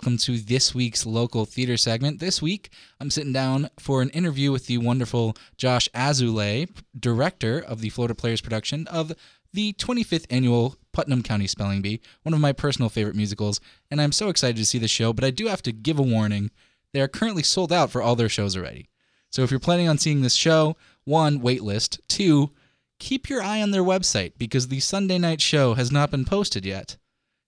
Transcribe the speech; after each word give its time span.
Welcome 0.00 0.16
to 0.16 0.38
this 0.38 0.74
week's 0.74 1.04
local 1.04 1.44
theater 1.44 1.76
segment. 1.76 2.20
This 2.20 2.40
week, 2.40 2.70
I'm 2.98 3.10
sitting 3.10 3.34
down 3.34 3.68
for 3.78 4.00
an 4.00 4.08
interview 4.10 4.50
with 4.50 4.64
the 4.64 4.78
wonderful 4.78 5.36
Josh 5.58 5.90
Azulay, 5.94 6.70
director 6.98 7.58
of 7.58 7.82
the 7.82 7.90
Florida 7.90 8.14
Players 8.14 8.40
production 8.40 8.86
of 8.86 9.12
the 9.52 9.74
25th 9.74 10.24
annual 10.30 10.76
Putnam 10.94 11.22
County 11.22 11.46
Spelling 11.46 11.82
Bee, 11.82 12.00
one 12.22 12.32
of 12.32 12.40
my 12.40 12.52
personal 12.52 12.88
favorite 12.88 13.14
musicals, 13.14 13.60
and 13.90 14.00
I'm 14.00 14.10
so 14.10 14.30
excited 14.30 14.56
to 14.56 14.64
see 14.64 14.78
the 14.78 14.88
show, 14.88 15.12
but 15.12 15.22
I 15.22 15.28
do 15.28 15.48
have 15.48 15.60
to 15.64 15.70
give 15.70 15.98
a 15.98 16.02
warning. 16.02 16.50
They 16.94 17.02
are 17.02 17.06
currently 17.06 17.42
sold 17.42 17.70
out 17.70 17.90
for 17.90 18.00
all 18.00 18.16
their 18.16 18.30
shows 18.30 18.56
already. 18.56 18.88
So 19.28 19.42
if 19.42 19.50
you're 19.50 19.60
planning 19.60 19.86
on 19.86 19.98
seeing 19.98 20.22
this 20.22 20.34
show, 20.34 20.78
one, 21.04 21.40
waitlist, 21.40 22.00
two, 22.08 22.52
keep 23.00 23.28
your 23.28 23.42
eye 23.42 23.60
on 23.60 23.70
their 23.70 23.84
website 23.84 24.32
because 24.38 24.68
the 24.68 24.80
Sunday 24.80 25.18
night 25.18 25.42
show 25.42 25.74
has 25.74 25.92
not 25.92 26.10
been 26.10 26.24
posted 26.24 26.64
yet, 26.64 26.96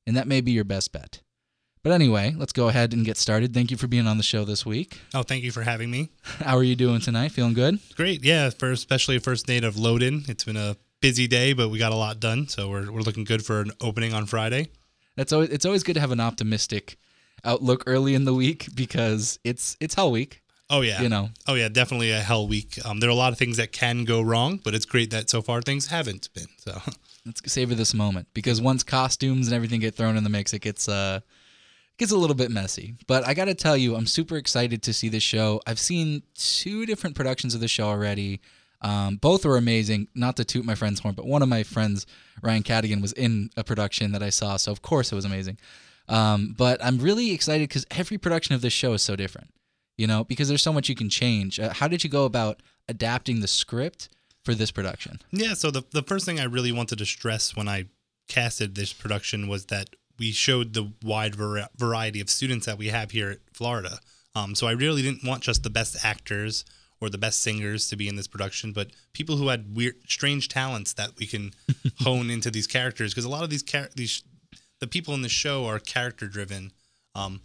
and 0.06 0.14
that 0.18 0.28
may 0.28 0.42
be 0.42 0.52
your 0.52 0.64
best 0.64 0.92
bet. 0.92 1.22
But 1.82 1.92
anyway, 1.92 2.32
let's 2.38 2.52
go 2.52 2.68
ahead 2.68 2.92
and 2.92 3.04
get 3.04 3.16
started. 3.16 3.52
Thank 3.52 3.72
you 3.72 3.76
for 3.76 3.88
being 3.88 4.06
on 4.06 4.16
the 4.16 4.22
show 4.22 4.44
this 4.44 4.64
week. 4.64 5.00
Oh, 5.14 5.24
thank 5.24 5.42
you 5.42 5.50
for 5.50 5.62
having 5.62 5.90
me. 5.90 6.10
How 6.22 6.56
are 6.56 6.62
you 6.62 6.76
doing 6.76 7.00
tonight? 7.00 7.32
Feeling 7.32 7.54
good? 7.54 7.80
Great. 7.96 8.24
Yeah, 8.24 8.50
for 8.50 8.70
especially 8.70 9.18
first 9.18 9.46
day 9.46 9.58
of 9.58 9.76
load 9.76 10.00
in. 10.00 10.22
It's 10.28 10.44
been 10.44 10.56
a 10.56 10.76
busy 11.00 11.26
day, 11.26 11.54
but 11.54 11.70
we 11.70 11.78
got 11.78 11.90
a 11.90 11.96
lot 11.96 12.20
done, 12.20 12.46
so 12.46 12.70
we're 12.70 12.90
we're 12.92 13.00
looking 13.00 13.24
good 13.24 13.44
for 13.44 13.60
an 13.60 13.72
opening 13.80 14.14
on 14.14 14.26
Friday. 14.26 14.68
That's 15.16 15.32
always 15.32 15.48
it's 15.48 15.66
always 15.66 15.82
good 15.82 15.94
to 15.94 16.00
have 16.00 16.12
an 16.12 16.20
optimistic 16.20 16.98
outlook 17.44 17.82
early 17.86 18.14
in 18.14 18.26
the 18.26 18.34
week 18.34 18.68
because 18.76 19.40
it's 19.42 19.76
it's 19.80 19.96
Hell 19.96 20.12
Week. 20.12 20.40
Oh 20.70 20.82
yeah. 20.82 21.02
You 21.02 21.08
know. 21.08 21.30
Oh 21.48 21.54
yeah, 21.54 21.68
definitely 21.68 22.12
a 22.12 22.20
hell 22.20 22.46
week. 22.46 22.78
Um, 22.84 23.00
there 23.00 23.10
are 23.10 23.12
a 23.12 23.16
lot 23.16 23.32
of 23.32 23.38
things 23.38 23.56
that 23.56 23.72
can 23.72 24.04
go 24.04 24.22
wrong, 24.22 24.60
but 24.62 24.72
it's 24.72 24.86
great 24.86 25.10
that 25.10 25.28
so 25.28 25.42
far 25.42 25.60
things 25.60 25.88
haven't 25.88 26.28
been. 26.32 26.46
So 26.58 26.80
let's 27.26 27.52
savor 27.52 27.74
this 27.74 27.92
moment 27.92 28.28
because 28.34 28.62
once 28.62 28.84
costumes 28.84 29.48
and 29.48 29.54
everything 29.56 29.80
get 29.80 29.96
thrown 29.96 30.16
in 30.16 30.22
the 30.22 30.30
mix, 30.30 30.54
it 30.54 30.60
gets 30.60 30.88
uh 30.88 31.20
gets 31.98 32.12
a 32.12 32.16
little 32.16 32.36
bit 32.36 32.50
messy. 32.50 32.96
But 33.06 33.26
I 33.26 33.34
got 33.34 33.46
to 33.46 33.54
tell 33.54 33.76
you, 33.76 33.94
I'm 33.94 34.06
super 34.06 34.36
excited 34.36 34.82
to 34.82 34.92
see 34.92 35.08
this 35.08 35.22
show. 35.22 35.60
I've 35.66 35.78
seen 35.78 36.22
two 36.34 36.86
different 36.86 37.16
productions 37.16 37.54
of 37.54 37.60
the 37.60 37.68
show 37.68 37.84
already. 37.84 38.40
Um, 38.80 39.16
both 39.16 39.44
were 39.44 39.56
amazing. 39.56 40.08
Not 40.14 40.36
to 40.36 40.44
toot 40.44 40.64
my 40.64 40.74
friend's 40.74 41.00
horn, 41.00 41.14
but 41.14 41.26
one 41.26 41.42
of 41.42 41.48
my 41.48 41.62
friends, 41.62 42.06
Ryan 42.42 42.62
Cadigan, 42.62 43.00
was 43.00 43.12
in 43.12 43.50
a 43.56 43.62
production 43.62 44.12
that 44.12 44.22
I 44.22 44.30
saw, 44.30 44.56
so 44.56 44.72
of 44.72 44.82
course 44.82 45.12
it 45.12 45.14
was 45.14 45.24
amazing. 45.24 45.58
Um, 46.08 46.54
but 46.58 46.84
I'm 46.84 46.98
really 46.98 47.32
excited 47.32 47.68
because 47.68 47.86
every 47.90 48.18
production 48.18 48.54
of 48.54 48.60
this 48.60 48.72
show 48.72 48.92
is 48.92 49.02
so 49.02 49.14
different. 49.14 49.50
You 49.96 50.06
know, 50.06 50.24
because 50.24 50.48
there's 50.48 50.62
so 50.62 50.72
much 50.72 50.88
you 50.88 50.94
can 50.94 51.10
change. 51.10 51.60
Uh, 51.60 51.72
how 51.72 51.86
did 51.86 52.02
you 52.02 52.10
go 52.10 52.24
about 52.24 52.62
adapting 52.88 53.40
the 53.40 53.46
script 53.46 54.08
for 54.42 54.54
this 54.54 54.70
production? 54.72 55.20
Yeah, 55.30 55.54
so 55.54 55.70
the 55.70 55.84
the 55.92 56.02
first 56.02 56.24
thing 56.24 56.40
I 56.40 56.44
really 56.44 56.72
wanted 56.72 56.98
to 56.98 57.06
stress 57.06 57.54
when 57.54 57.68
I 57.68 57.86
casted 58.26 58.74
this 58.74 58.92
production 58.92 59.48
was 59.48 59.66
that 59.66 59.90
we 60.18 60.32
showed 60.32 60.74
the 60.74 60.92
wide 61.02 61.34
var- 61.34 61.68
variety 61.76 62.20
of 62.20 62.30
students 62.30 62.66
that 62.66 62.78
we 62.78 62.88
have 62.88 63.10
here 63.10 63.30
at 63.30 63.38
Florida. 63.52 63.98
Um, 64.34 64.54
so 64.54 64.66
I 64.66 64.72
really 64.72 65.02
didn't 65.02 65.24
want 65.24 65.42
just 65.42 65.62
the 65.62 65.70
best 65.70 66.04
actors 66.04 66.64
or 67.00 67.10
the 67.10 67.18
best 67.18 67.40
singers 67.42 67.88
to 67.88 67.96
be 67.96 68.08
in 68.08 68.14
this 68.14 68.28
production, 68.28 68.72
but 68.72 68.92
people 69.12 69.36
who 69.36 69.48
had 69.48 69.76
weird, 69.76 69.96
strange 70.06 70.48
talents 70.48 70.92
that 70.94 71.10
we 71.18 71.26
can 71.26 71.52
hone 71.98 72.30
into 72.30 72.50
these 72.50 72.68
characters. 72.68 73.12
Because 73.12 73.24
a 73.24 73.28
lot 73.28 73.42
of 73.42 73.50
these 73.50 73.62
char- 73.62 73.90
these 73.96 74.22
the 74.78 74.86
people 74.86 75.12
in 75.14 75.22
the 75.22 75.28
show 75.28 75.66
are 75.66 75.78
character 75.78 76.26
driven, 76.26 76.72
um, 77.14 77.40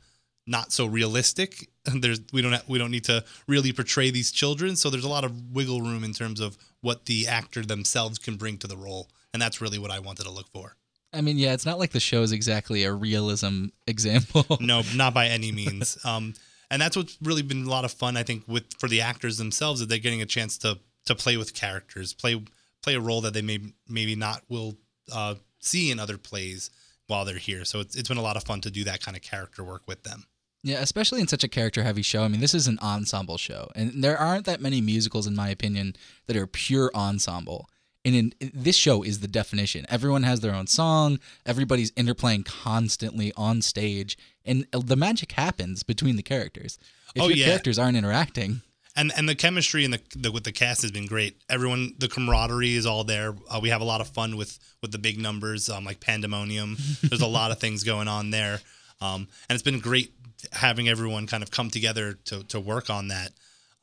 not 0.45 0.71
so 0.71 0.85
realistic. 0.85 1.69
There's 1.85 2.19
we 2.31 2.41
don't 2.41 2.53
have, 2.53 2.69
we 2.69 2.77
don't 2.77 2.91
need 2.91 3.05
to 3.05 3.23
really 3.47 3.73
portray 3.73 4.11
these 4.11 4.31
children, 4.31 4.75
so 4.75 4.89
there's 4.89 5.03
a 5.03 5.09
lot 5.09 5.23
of 5.23 5.51
wiggle 5.51 5.81
room 5.81 6.03
in 6.03 6.13
terms 6.13 6.39
of 6.39 6.57
what 6.81 7.05
the 7.05 7.27
actor 7.27 7.63
themselves 7.63 8.19
can 8.19 8.37
bring 8.37 8.57
to 8.59 8.67
the 8.67 8.77
role, 8.77 9.09
and 9.33 9.41
that's 9.41 9.59
really 9.59 9.79
what 9.79 9.91
I 9.91 9.99
wanted 9.99 10.23
to 10.23 10.31
look 10.31 10.49
for. 10.51 10.75
I 11.13 11.21
mean, 11.21 11.37
yeah, 11.37 11.53
it's 11.53 11.65
not 11.65 11.79
like 11.79 11.91
the 11.91 11.99
show 11.99 12.21
is 12.21 12.31
exactly 12.31 12.83
a 12.83 12.91
realism 12.93 13.67
example. 13.87 14.45
no, 14.59 14.83
not 14.95 15.13
by 15.13 15.27
any 15.27 15.51
means. 15.51 15.97
Um, 16.05 16.33
and 16.69 16.81
that's 16.81 16.97
what's 16.97 17.17
really 17.21 17.43
been 17.43 17.65
a 17.65 17.69
lot 17.69 17.85
of 17.85 17.93
fun, 17.93 18.17
I 18.17 18.23
think, 18.23 18.43
with 18.45 18.65
for 18.77 18.89
the 18.89 18.99
actors 18.99 19.37
themselves, 19.37 19.79
that 19.79 19.87
they're 19.87 19.99
getting 19.99 20.21
a 20.21 20.25
chance 20.25 20.57
to 20.59 20.79
to 21.05 21.15
play 21.15 21.37
with 21.37 21.53
characters, 21.53 22.13
play 22.13 22.43
play 22.81 22.95
a 22.95 22.99
role 22.99 23.21
that 23.21 23.33
they 23.33 23.41
may 23.41 23.59
maybe 23.87 24.15
not 24.15 24.43
will 24.49 24.77
uh, 25.11 25.35
see 25.59 25.91
in 25.91 25.99
other 25.99 26.17
plays 26.17 26.69
while 27.07 27.23
they're 27.25 27.37
here. 27.37 27.63
So 27.65 27.79
it's 27.79 27.95
it's 27.95 28.09
been 28.09 28.17
a 28.17 28.21
lot 28.21 28.35
of 28.35 28.43
fun 28.43 28.61
to 28.61 28.71
do 28.71 28.83
that 28.83 29.01
kind 29.01 29.15
of 29.15 29.23
character 29.23 29.63
work 29.63 29.83
with 29.87 30.03
them. 30.03 30.25
Yeah, 30.63 30.79
especially 30.79 31.21
in 31.21 31.27
such 31.27 31.43
a 31.43 31.47
character 31.47 31.83
heavy 31.83 32.01
show. 32.01 32.23
I 32.23 32.27
mean, 32.27 32.41
this 32.41 32.53
is 32.53 32.67
an 32.67 32.79
ensemble 32.81 33.37
show, 33.37 33.69
and 33.75 34.03
there 34.03 34.17
aren't 34.17 34.45
that 34.45 34.59
many 34.59 34.81
musicals, 34.81 35.27
in 35.27 35.35
my 35.35 35.49
opinion, 35.49 35.95
that 36.25 36.35
are 36.35 36.47
pure 36.47 36.91
ensemble. 36.93 37.69
And 38.07 38.15
in, 38.15 38.51
this 38.53 38.77
show 38.77 39.03
is 39.03 39.19
the 39.19 39.27
definition. 39.27 39.85
Everyone 39.89 40.23
has 40.23 40.39
their 40.39 40.55
own 40.55 40.67
song. 40.67 41.19
Everybody's 41.45 41.91
interplaying 41.91 42.45
constantly 42.45 43.33
on 43.35 43.61
stage, 43.61 44.17
and 44.45 44.65
the 44.71 44.95
magic 44.95 45.33
happens 45.33 45.83
between 45.83 46.15
the 46.15 46.23
characters. 46.23 46.79
If 47.15 47.21
Oh, 47.23 47.27
your 47.27 47.37
yeah. 47.37 47.45
characters 47.47 47.77
aren't 47.77 47.97
interacting, 47.97 48.61
and 48.95 49.11
and 49.17 49.27
the 49.27 49.35
chemistry 49.35 49.83
and 49.83 49.93
the, 49.93 50.01
the 50.15 50.31
with 50.31 50.45
the 50.45 50.53
cast 50.53 50.81
has 50.83 50.91
been 50.91 51.05
great. 51.05 51.33
Everyone, 51.49 51.95
the 51.97 52.07
camaraderie 52.07 52.75
is 52.75 52.85
all 52.85 53.03
there. 53.03 53.35
Uh, 53.49 53.59
we 53.61 53.69
have 53.69 53.81
a 53.81 53.89
lot 53.93 53.99
of 53.99 54.07
fun 54.07 54.37
with 54.37 54.57
with 54.81 54.91
the 54.93 54.99
big 54.99 55.19
numbers, 55.19 55.69
um, 55.69 55.83
like 55.83 55.99
Pandemonium. 55.99 56.77
There's 57.03 57.21
a 57.21 57.27
lot 57.27 57.51
of 57.51 57.59
things 57.59 57.83
going 57.83 58.07
on 58.07 58.29
there, 58.29 58.61
um, 59.01 59.27
and 59.49 59.55
it's 59.55 59.63
been 59.63 59.79
great 59.79 60.13
having 60.53 60.87
everyone 60.87 61.27
kind 61.27 61.43
of 61.43 61.51
come 61.51 61.69
together 61.69 62.13
to 62.25 62.43
to 62.45 62.59
work 62.59 62.89
on 62.89 63.09
that. 63.09 63.31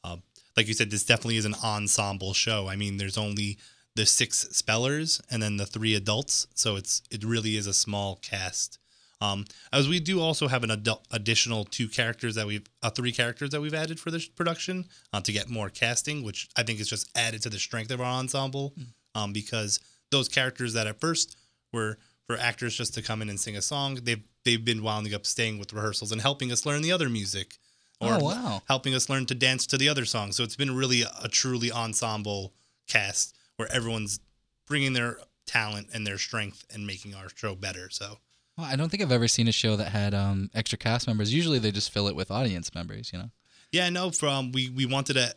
Uh, 0.03 0.17
like 0.57 0.67
you 0.69 0.75
said, 0.75 0.91
this 0.91 1.05
definitely 1.05 1.37
is 1.37 1.45
an 1.45 1.57
ensemble 1.63 2.33
show. 2.33 2.69
I 2.69 2.77
mean, 2.77 2.97
there's 2.97 3.19
only 3.19 3.59
the 3.97 4.06
six 4.06 4.41
spellers 4.50 5.21
and 5.31 5.43
then 5.43 5.56
the 5.56 5.66
three 5.66 5.94
adults, 5.94 6.47
so 6.55 6.77
it's 6.77 7.03
it 7.10 7.25
really 7.25 7.56
is 7.56 7.66
a 7.66 7.75
small 7.75 8.16
cast. 8.22 8.78
Um, 9.21 9.44
as 9.72 9.88
we 9.88 10.00
do 10.00 10.21
also 10.21 10.49
have 10.49 10.65
an 10.65 10.71
adult, 10.71 11.06
additional 11.10 11.65
two 11.65 11.88
characters 11.88 12.34
that 12.34 12.47
we've 12.47 12.66
uh, 12.83 12.91
three 12.91 13.12
characters 13.12 13.50
that 13.50 13.60
we've 13.60 13.72
added 13.75 13.99
for 14.00 14.10
this 14.10 14.27
production 14.27 14.87
uh, 15.12 15.21
to 15.21 15.33
get 15.33 15.49
more 15.49 15.71
casting, 15.71 16.22
which 16.25 16.49
I 16.56 16.62
think 16.65 16.81
is 16.81 16.88
just 16.88 17.09
added 17.16 17.41
to 17.43 17.50
the 17.50 17.59
strength 17.59 17.91
of 17.91 18.00
our 18.00 18.06
ensemble. 18.06 18.75
Um, 19.15 19.33
because 19.33 19.78
those 20.10 20.28
characters 20.28 20.72
that 20.75 20.88
at 20.88 20.99
first 21.00 21.37
were 21.72 21.99
for 22.27 22.37
actors 22.37 22.77
just 22.77 22.94
to 22.94 23.03
come 23.03 23.22
in 23.22 23.28
and 23.31 23.38
sing 23.38 23.56
a 23.56 23.62
song, 23.62 24.00
they've 24.03 24.22
they've 24.44 24.65
been 24.65 24.83
winding 24.83 25.15
up 25.15 25.25
staying 25.25 25.59
with 25.60 25.72
rehearsals 25.72 26.10
and 26.10 26.21
helping 26.21 26.50
us 26.50 26.66
learn 26.66 26.83
the 26.83 26.91
other 26.93 27.09
music, 27.09 27.59
or 28.00 28.15
Oh, 28.15 28.19
wow. 28.25 28.62
helping 28.66 28.93
us 28.94 29.09
learn 29.09 29.25
to 29.27 29.34
dance 29.37 29.66
to 29.69 29.78
the 29.78 29.88
other 29.88 30.04
songs. 30.04 30.37
So 30.37 30.43
it's 30.43 30.56
been 30.56 30.75
really 30.75 31.03
a 31.03 31.28
truly 31.28 31.71
ensemble 31.71 32.53
cast 32.88 33.37
where 33.56 33.72
everyone's 33.72 34.20
bringing 34.66 34.92
their 34.92 35.19
talent 35.47 35.88
and 35.92 36.06
their 36.06 36.19
strength 36.19 36.65
and 36.72 36.87
making 36.87 37.15
our 37.15 37.28
show 37.34 37.54
better. 37.54 37.91
So. 37.91 38.19
well, 38.56 38.66
I 38.66 38.76
don't 38.76 38.88
think 38.88 39.03
I've 39.03 39.12
ever 39.12 39.28
seen 39.28 39.48
a 39.48 39.53
show 39.53 39.76
that 39.76 39.88
had 39.88 40.15
um, 40.15 40.50
extra 40.54 40.78
cast 40.78 41.06
members. 41.06 41.32
Usually, 41.32 41.59
they 41.59 41.70
just 41.70 41.91
fill 41.91 42.09
it 42.09 42.16
with 42.16 42.31
audience 42.31 42.75
members. 42.75 43.12
You 43.12 43.19
know. 43.20 43.31
Yeah, 43.72 43.88
no. 43.91 44.10
From 44.10 44.53
we 44.53 44.70
we 44.70 44.87
wanted 44.87 45.15
to 45.15 45.34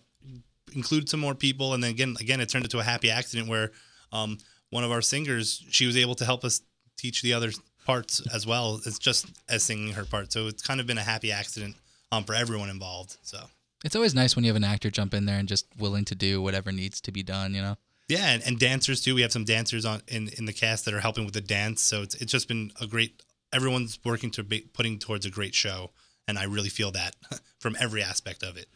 include 0.73 1.09
some 1.09 1.19
more 1.19 1.35
people, 1.35 1.73
and 1.73 1.83
then 1.83 1.91
again, 1.91 2.15
again, 2.19 2.39
it 2.39 2.49
turned 2.49 2.65
into 2.65 2.79
a 2.79 2.83
happy 2.83 3.09
accident 3.09 3.49
where 3.49 3.71
um, 4.11 4.37
one 4.69 4.83
of 4.83 4.91
our 4.91 5.01
singers 5.01 5.63
she 5.69 5.85
was 5.85 5.97
able 5.97 6.15
to 6.15 6.25
help 6.25 6.43
us 6.43 6.61
teach 6.97 7.21
the 7.21 7.33
other 7.33 7.51
parts 7.85 8.21
as 8.33 8.45
well 8.45 8.81
as 8.85 8.99
just 8.99 9.27
as 9.47 9.63
singing 9.63 9.93
her 9.93 10.05
part. 10.05 10.31
So 10.31 10.47
it's 10.47 10.61
kind 10.61 10.79
of 10.79 10.87
been 10.87 10.97
a 10.97 11.03
happy 11.03 11.31
accident 11.31 11.75
um, 12.11 12.23
for 12.23 12.35
everyone 12.35 12.69
involved. 12.69 13.17
So 13.21 13.39
It's 13.85 13.95
always 13.95 14.13
nice 14.13 14.35
when 14.35 14.43
you 14.43 14.49
have 14.49 14.57
an 14.57 14.63
actor 14.63 14.91
jump 14.91 15.13
in 15.13 15.25
there 15.25 15.39
and 15.39 15.47
just 15.47 15.65
willing 15.77 16.05
to 16.05 16.15
do 16.15 16.41
whatever 16.41 16.71
needs 16.71 16.99
to 17.01 17.11
be 17.11 17.23
done. 17.23 17.53
You 17.53 17.61
know. 17.61 17.77
Yeah, 18.07 18.29
and, 18.31 18.43
and 18.45 18.59
dancers 18.59 19.01
too. 19.01 19.15
We 19.15 19.21
have 19.21 19.31
some 19.31 19.45
dancers 19.45 19.85
on 19.85 20.01
in 20.07 20.29
in 20.37 20.45
the 20.45 20.53
cast 20.53 20.85
that 20.85 20.93
are 20.93 21.01
helping 21.01 21.25
with 21.25 21.33
the 21.33 21.41
dance. 21.41 21.81
So 21.81 22.01
it's 22.01 22.15
it's 22.15 22.31
just 22.31 22.47
been 22.47 22.71
a 22.81 22.87
great. 22.87 23.23
Everyone's 23.53 23.97
working 24.03 24.29
to 24.31 24.43
be 24.43 24.61
putting 24.73 24.99
towards 24.99 25.25
a 25.25 25.29
great 25.29 25.55
show, 25.55 25.91
and 26.27 26.37
I 26.37 26.43
really 26.43 26.69
feel 26.69 26.91
that 26.91 27.15
from 27.59 27.77
every 27.79 28.03
aspect 28.03 28.43
of 28.43 28.57
it. 28.57 28.67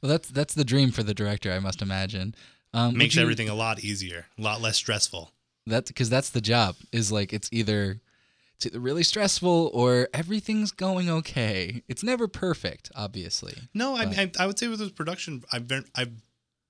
Well, 0.00 0.10
that's 0.10 0.28
that's 0.28 0.54
the 0.54 0.64
dream 0.64 0.90
for 0.90 1.02
the 1.02 1.14
director, 1.14 1.52
I 1.52 1.58
must 1.58 1.82
imagine. 1.82 2.34
Um, 2.74 2.96
Makes 2.96 3.16
you- 3.16 3.22
everything 3.22 3.48
a 3.48 3.54
lot 3.54 3.80
easier, 3.84 4.26
a 4.38 4.42
lot 4.42 4.60
less 4.60 4.76
stressful. 4.76 5.32
That's 5.66 5.90
because 5.90 6.10
that's 6.10 6.30
the 6.30 6.40
job. 6.40 6.76
Is 6.90 7.12
like 7.12 7.32
it's 7.32 7.48
either 7.52 8.00
it's 8.56 8.66
either 8.66 8.80
really 8.80 9.04
stressful 9.04 9.70
or 9.72 10.08
everything's 10.12 10.72
going 10.72 11.08
okay. 11.08 11.82
It's 11.88 12.02
never 12.02 12.26
perfect, 12.26 12.90
obviously. 12.96 13.54
No, 13.74 13.94
I, 13.94 14.02
I 14.04 14.30
I 14.40 14.46
would 14.46 14.58
say 14.58 14.66
with 14.68 14.80
this 14.80 14.90
production, 14.90 15.44
I've 15.52 15.68
been 15.68 15.84
I've 15.94 16.12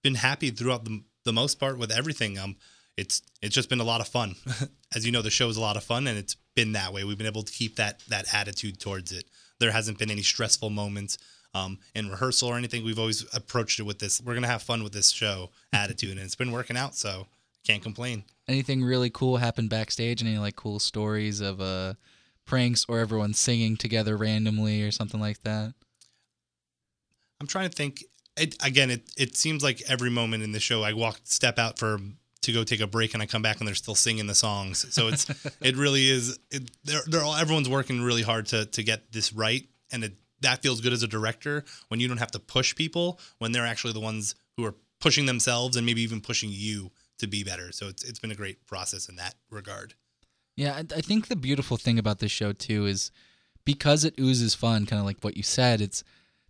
been 0.03 0.17
happy 0.17 0.51
throughout 0.51 0.85
the 0.85 1.03
the 1.25 1.33
most 1.33 1.61
part 1.61 1.79
with 1.79 1.91
everything. 1.91 2.39
Um, 2.39 2.57
it's 2.97 3.23
it's 3.41 3.55
just 3.55 3.69
been 3.69 3.81
a 3.81 3.85
lot 3.85 4.01
of 4.01 4.09
fun. 4.09 4.35
As 4.95 5.07
you 5.07 5.13
know, 5.13 5.23
the 5.23 5.31
show 5.31 5.49
is 5.49 5.57
a 5.57 5.61
lot 5.61 5.77
of 5.77 5.85
fun, 5.85 6.07
and 6.07 6.19
it's 6.19 6.37
been 6.55 6.73
that 6.73 6.93
way. 6.93 7.05
We've 7.05 7.19
been 7.19 7.27
able 7.27 7.43
to 7.43 7.53
keep 7.53 7.77
that 7.77 8.01
that 8.09 8.33
attitude 8.35 8.81
towards 8.81 9.13
it. 9.13 9.25
There 9.59 9.73
hasn't 9.73 9.99
been 9.99 10.11
any 10.11 10.23
stressful 10.23 10.71
moments 10.71 11.19
um, 11.55 11.79
in 11.95 12.11
rehearsal 12.11 12.49
or 12.49 12.57
anything. 12.57 12.85
We've 12.85 12.99
always 12.99 13.25
approached 13.35 13.79
it 13.79 13.85
with 13.85 13.99
this. 13.99 14.21
We're 14.21 14.35
gonna 14.35 14.47
have 14.49 14.63
fun 14.63 14.83
with 14.83 14.93
this 14.93 15.11
show 15.11 15.51
attitude, 15.73 16.13
and 16.13 16.21
it's 16.21 16.35
been 16.35 16.53
working 16.53 16.77
out. 16.77 16.95
So 16.95 17.27
can't 17.65 17.83
complain. 17.83 18.25
Anything 18.49 18.83
really 18.83 19.11
cool 19.11 19.39
happened 19.39 19.71
backstage? 19.71 20.23
Any 20.23 20.39
like 20.39 20.57
cool 20.57 20.79
stories 20.79 21.41
of 21.41 21.61
uh 21.61 21.95
pranks 22.45 22.85
or 22.89 22.99
everyone 22.99 23.35
singing 23.35 23.77
together 23.77 24.17
randomly 24.17 24.83
or 24.83 24.91
something 24.91 25.21
like 25.21 25.43
that? 25.45 25.75
I'm 27.41 27.47
trying 27.47 27.71
to 27.71 27.75
think. 27.75 28.05
It, 28.37 28.57
again, 28.63 28.91
it 28.91 29.11
it 29.17 29.37
seems 29.37 29.63
like 29.63 29.83
every 29.89 30.11
moment 30.11 30.43
in 30.43 30.53
the 30.53 30.61
show, 30.61 30.83
I 30.83 30.93
walk 30.95 31.21
step 31.25 31.59
out 31.59 31.79
for 31.79 31.99
to 32.43 32.53
go 32.53 32.65
take 32.65 32.81
a 32.81 32.87
break 32.87 33.15
and 33.15 33.23
I 33.23 33.27
come 33.27 33.43
back 33.43 33.59
and 33.59 33.69
they're 33.69 33.75
still 33.75 33.95
singing 33.95 34.27
the 34.27 34.35
songs. 34.35 34.87
So 34.95 35.09
it's 35.09 35.27
it 35.61 35.77
really 35.77 36.09
is 36.09 36.39
it, 36.51 36.71
they're, 36.85 37.03
they're 37.07 37.23
all, 37.23 37.35
everyone's 37.35 37.69
working 37.69 38.03
really 38.03 38.23
hard 38.23 38.47
to 38.47 38.67
to 38.67 38.83
get 38.83 39.13
this 39.13 39.33
right 39.33 39.67
and 39.91 40.05
it 40.05 40.15
that 40.41 40.61
feels 40.61 40.81
good 40.81 40.93
as 40.93 41.05
a 41.05 41.09
director 41.09 41.65
when 41.89 42.01
you 42.01 42.09
don't 42.09 42.17
have 42.19 42.33
to 42.33 42.41
push 42.41 42.75
people 42.75 43.21
when 43.39 43.53
they're 43.53 43.67
actually 43.67 43.93
the 43.93 44.01
ones 44.01 44.35
who 44.57 44.65
are 44.65 44.75
pushing 45.01 45.27
themselves 45.27 45.77
and 45.77 45.87
maybe 45.87 46.03
even 46.03 46.21
pushing 46.21 46.51
you 46.53 46.91
to 47.19 47.27
be 47.27 47.45
better. 47.45 47.73
So 47.73 47.89
it's 47.89 48.03
it's 48.03 48.19
been 48.19 48.33
a 48.33 48.37
great 48.37 48.67
process 48.67 49.09
in 49.09 49.17
that 49.17 49.35
regard. 49.51 49.95
Yeah, 50.57 50.75
I 50.75 50.81
I 50.81 51.01
think 51.01 51.29
the 51.29 51.37
beautiful 51.37 51.77
thing 51.77 51.99
about 51.99 52.19
this 52.19 52.33
show 52.33 52.53
too 52.53 52.87
is 52.87 53.11
because 53.65 54.05
it 54.05 54.19
oozes 54.19 54.55
fun, 54.55 54.87
kind 54.87 54.99
of 54.99 55.07
like 55.07 55.23
what 55.23 55.37
you 55.37 55.43
said. 55.43 55.81
It's 55.81 56.03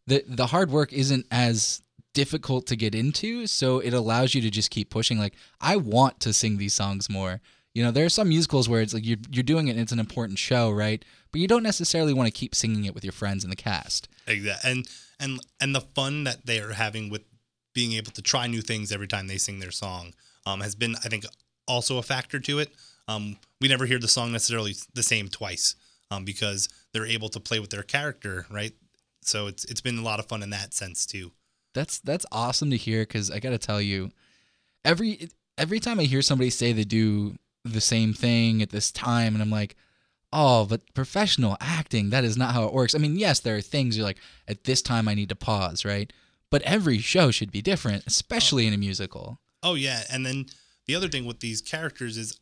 the 0.07 0.25
the 0.27 0.47
hard 0.47 0.71
work 0.71 0.93
isn't 0.93 1.27
as 1.31 1.83
difficult 2.15 2.67
to 2.67 2.77
get 2.77 2.95
into, 2.95 3.47
so 3.47 3.79
it 3.79 3.95
allows 3.95 4.35
you 4.35 4.41
to 4.43 4.51
just 4.51 4.71
keep 4.71 4.91
pushing. 4.91 5.19
Like 5.19 5.35
I 5.61 5.77
want 5.77 6.21
to 6.21 6.33
sing 6.33 6.59
these 6.59 6.75
songs 6.75 7.09
more. 7.09 7.41
You 7.75 7.83
know, 7.83 7.91
there 7.91 8.05
are 8.05 8.11
some 8.11 8.29
musicals 8.29 8.69
where 8.69 8.83
it's 8.83 8.93
like 8.93 9.07
you're 9.07 9.19
you're 9.31 9.43
doing 9.43 9.69
it 9.69 9.73
and 9.73 9.81
it's 9.81 9.93
an 9.93 9.99
important 9.99 10.39
show, 10.39 10.71
right? 10.71 11.05
But 11.31 11.41
you 11.41 11.49
don't 11.49 11.63
necessarily 11.63 12.13
want 12.13 12.27
to 12.27 12.39
keep 12.39 12.55
singing 12.55 12.85
it 12.85 12.95
with 12.95 13.05
your 13.05 13.13
friends 13.13 13.45
in 13.45 13.51
the 13.51 13.57
cast. 13.57 14.09
Exactly. 14.27 14.71
And 14.71 14.89
and 15.19 15.41
and 15.61 15.75
the 15.75 15.81
fun 15.81 16.25
that 16.25 16.47
they 16.47 16.61
are 16.61 16.73
having 16.73 17.09
with 17.09 17.23
being 17.75 17.93
able 17.93 18.13
to 18.13 18.23
try 18.23 18.47
new 18.47 18.61
things 18.61 18.93
every 18.93 19.09
time 19.09 19.27
they 19.27 19.39
sing 19.39 19.61
their 19.61 19.71
song 19.71 20.13
um, 20.45 20.61
has 20.61 20.75
been, 20.75 20.95
I 21.05 21.09
think, 21.09 21.25
also 21.67 21.99
a 21.99 22.03
factor 22.03 22.39
to 22.41 22.59
it. 22.59 22.75
Um, 23.09 23.37
we 23.61 23.69
never 23.69 23.87
hear 23.87 23.99
the 23.99 24.09
song 24.09 24.33
necessarily 24.33 24.75
the 24.95 25.03
same 25.03 25.29
twice 25.29 25.75
um, 26.11 26.25
because 26.25 26.69
they're 26.93 27.07
able 27.07 27.29
to 27.31 27.41
play 27.41 27.61
with 27.61 27.71
their 27.71 27.83
character, 27.83 28.47
right? 28.51 28.75
So 29.25 29.47
it's 29.47 29.65
it's 29.67 29.81
been 29.81 29.99
a 29.99 30.03
lot 30.03 30.19
of 30.19 30.27
fun 30.27 30.43
in 30.43 30.51
that 30.51 30.75
sense 30.75 31.07
too. 31.07 31.33
That's 31.75 31.99
that's 31.99 32.27
awesome 32.33 32.71
to 32.71 32.77
hear 32.77 33.03
because 33.03 33.31
I 33.31 33.39
got 33.39 33.51
to 33.51 33.59
tell 33.59 33.81
you, 33.81 34.11
every 34.85 35.31
every 35.57 35.81
time 35.81 36.01
I 36.01 36.05
hear 36.05 36.23
somebody 36.23 36.51
say 36.51 36.73
they 36.73 36.85
do 36.85 37.37
the 37.65 37.81
same 37.81 38.13
thing 38.13 38.63
at 38.63 38.71
this 38.71 38.91
time, 38.91 39.35
and 39.35 39.43
I'm 39.43 39.51
like, 39.51 39.77
oh, 40.33 40.67
but 40.67 40.93
professional 40.95 41.57
acting, 41.61 42.11
that 42.11 42.25
is 42.25 42.37
not 42.37 42.55
how 42.55 42.65
it 42.65 42.73
works. 42.73 42.95
I 42.95 42.99
mean, 42.99 43.17
yes, 43.17 43.41
there 43.41 43.57
are 43.57 43.61
things 43.61 43.97
you're 43.97 44.07
like, 44.07 44.19
at 44.49 44.65
this 44.65 44.83
time 44.83 45.09
I 45.09 45.15
need 45.15 45.29
to 45.29 45.37
pause, 45.37 45.85
right? 45.85 46.13
But 46.51 46.63
every 46.63 46.99
show 46.99 47.31
should 47.31 47.53
be 47.53 47.63
different, 47.63 48.05
especially 48.07 48.67
in 48.67 48.75
a 48.75 48.79
musical. 48.79 49.39
Oh 49.63 49.75
yeah, 49.75 50.03
and 50.11 50.27
then 50.27 50.47
the 50.87 50.95
other 50.95 51.09
thing 51.09 51.25
with 51.25 51.41
these 51.41 51.61
characters 51.63 52.17
is 52.17 52.41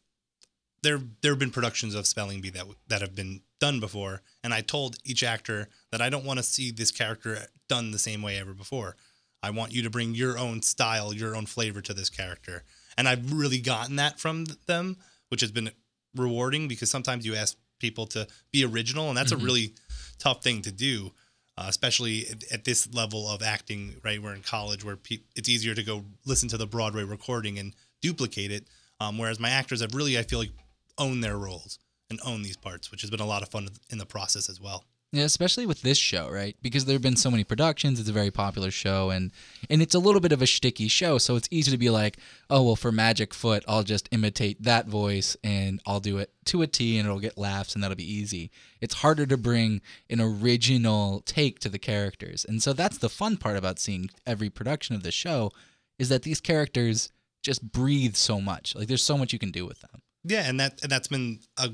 there 0.82 1.00
there 1.22 1.32
have 1.32 1.38
been 1.38 1.50
productions 1.50 1.94
of 1.94 2.06
Spelling 2.06 2.40
Bee 2.40 2.50
that 2.50 2.66
that 2.88 3.00
have 3.00 3.14
been 3.14 3.42
done 3.58 3.80
before, 3.80 4.22
and 4.42 4.54
I 4.54 4.60
told 4.60 4.96
each 5.04 5.22
actor 5.22 5.68
that 5.92 6.00
I 6.00 6.08
don't 6.08 6.24
want 6.24 6.38
to 6.38 6.42
see 6.42 6.70
this 6.70 6.90
character 6.90 7.38
done 7.68 7.90
the 7.90 7.98
same 7.98 8.22
way 8.22 8.38
ever 8.38 8.54
before. 8.54 8.96
I 9.42 9.50
want 9.50 9.72
you 9.72 9.82
to 9.82 9.90
bring 9.90 10.14
your 10.14 10.38
own 10.38 10.62
style, 10.62 11.14
your 11.14 11.34
own 11.34 11.46
flavor 11.46 11.80
to 11.82 11.94
this 11.94 12.10
character, 12.10 12.64
and 12.96 13.08
I've 13.08 13.32
really 13.32 13.60
gotten 13.60 13.96
that 13.96 14.18
from 14.18 14.46
them, 14.66 14.96
which 15.28 15.40
has 15.40 15.50
been 15.50 15.70
rewarding 16.14 16.68
because 16.68 16.90
sometimes 16.90 17.26
you 17.26 17.34
ask 17.34 17.56
people 17.78 18.06
to 18.08 18.26
be 18.52 18.64
original, 18.64 19.08
and 19.08 19.16
that's 19.16 19.32
mm-hmm. 19.32 19.42
a 19.42 19.44
really 19.44 19.74
tough 20.18 20.42
thing 20.42 20.62
to 20.62 20.72
do. 20.72 21.12
Uh, 21.58 21.66
especially 21.68 22.26
at, 22.30 22.44
at, 22.50 22.64
this 22.64 22.88
level 22.94 23.28
of 23.28 23.42
acting, 23.42 23.94
right? 24.02 24.22
We're 24.22 24.32
in 24.32 24.40
college 24.40 24.82
where 24.82 24.96
pe- 24.96 25.18
it's 25.36 25.48
easier 25.48 25.74
to 25.74 25.82
go 25.82 26.04
listen 26.24 26.48
to 26.50 26.56
the 26.56 26.66
Broadway 26.66 27.02
recording 27.02 27.58
and 27.58 27.74
duplicate 28.00 28.50
it. 28.50 28.66
Um, 28.98 29.18
whereas 29.18 29.38
my 29.38 29.50
actors 29.50 29.82
have 29.82 29.94
really, 29.94 30.18
I 30.18 30.22
feel 30.22 30.38
like, 30.38 30.52
own 31.00 31.20
their 31.20 31.36
roles 31.36 31.80
and 32.08 32.20
own 32.24 32.42
these 32.42 32.56
parts, 32.56 32.90
which 32.90 33.00
has 33.00 33.10
been 33.10 33.20
a 33.20 33.26
lot 33.26 33.42
of 33.42 33.48
fun 33.48 33.68
in 33.90 33.98
the 33.98 34.06
process 34.06 34.48
as 34.48 34.60
well. 34.60 34.84
Yeah, 35.12 35.24
especially 35.24 35.66
with 35.66 35.82
this 35.82 35.98
show, 35.98 36.30
right? 36.30 36.56
Because 36.62 36.84
there 36.84 36.94
have 36.94 37.02
been 37.02 37.16
so 37.16 37.32
many 37.32 37.42
productions. 37.42 37.98
It's 37.98 38.08
a 38.08 38.12
very 38.12 38.30
popular 38.30 38.70
show, 38.70 39.10
and 39.10 39.32
and 39.68 39.82
it's 39.82 39.96
a 39.96 39.98
little 39.98 40.20
bit 40.20 40.30
of 40.30 40.40
a 40.40 40.46
sticky 40.46 40.86
show, 40.86 41.18
so 41.18 41.34
it's 41.34 41.48
easy 41.50 41.72
to 41.72 41.76
be 41.76 41.90
like, 41.90 42.18
oh 42.48 42.62
well, 42.62 42.76
for 42.76 42.92
Magic 42.92 43.34
Foot, 43.34 43.64
I'll 43.66 43.82
just 43.82 44.08
imitate 44.12 44.62
that 44.62 44.86
voice 44.86 45.36
and 45.42 45.80
I'll 45.84 45.98
do 45.98 46.18
it 46.18 46.32
to 46.46 46.62
a 46.62 46.68
T, 46.68 46.96
and 46.96 47.06
it'll 47.08 47.18
get 47.18 47.36
laughs, 47.36 47.74
and 47.74 47.82
that'll 47.82 47.96
be 47.96 48.12
easy. 48.12 48.52
It's 48.80 48.94
harder 48.94 49.26
to 49.26 49.36
bring 49.36 49.80
an 50.08 50.20
original 50.20 51.22
take 51.26 51.58
to 51.60 51.68
the 51.68 51.80
characters, 51.80 52.46
and 52.48 52.62
so 52.62 52.72
that's 52.72 52.98
the 52.98 53.08
fun 53.08 53.36
part 53.36 53.56
about 53.56 53.80
seeing 53.80 54.10
every 54.24 54.48
production 54.48 54.94
of 54.94 55.02
the 55.02 55.10
show, 55.10 55.50
is 55.98 56.08
that 56.10 56.22
these 56.22 56.40
characters 56.40 57.10
just 57.42 57.72
breathe 57.72 58.14
so 58.14 58.40
much. 58.40 58.76
Like 58.76 58.86
there's 58.86 59.02
so 59.02 59.18
much 59.18 59.32
you 59.32 59.40
can 59.40 59.50
do 59.50 59.66
with 59.66 59.80
them. 59.80 60.02
Yeah, 60.24 60.48
and 60.48 60.60
that 60.60 60.80
and 60.82 60.90
that's 60.90 61.08
been 61.08 61.40
a 61.56 61.70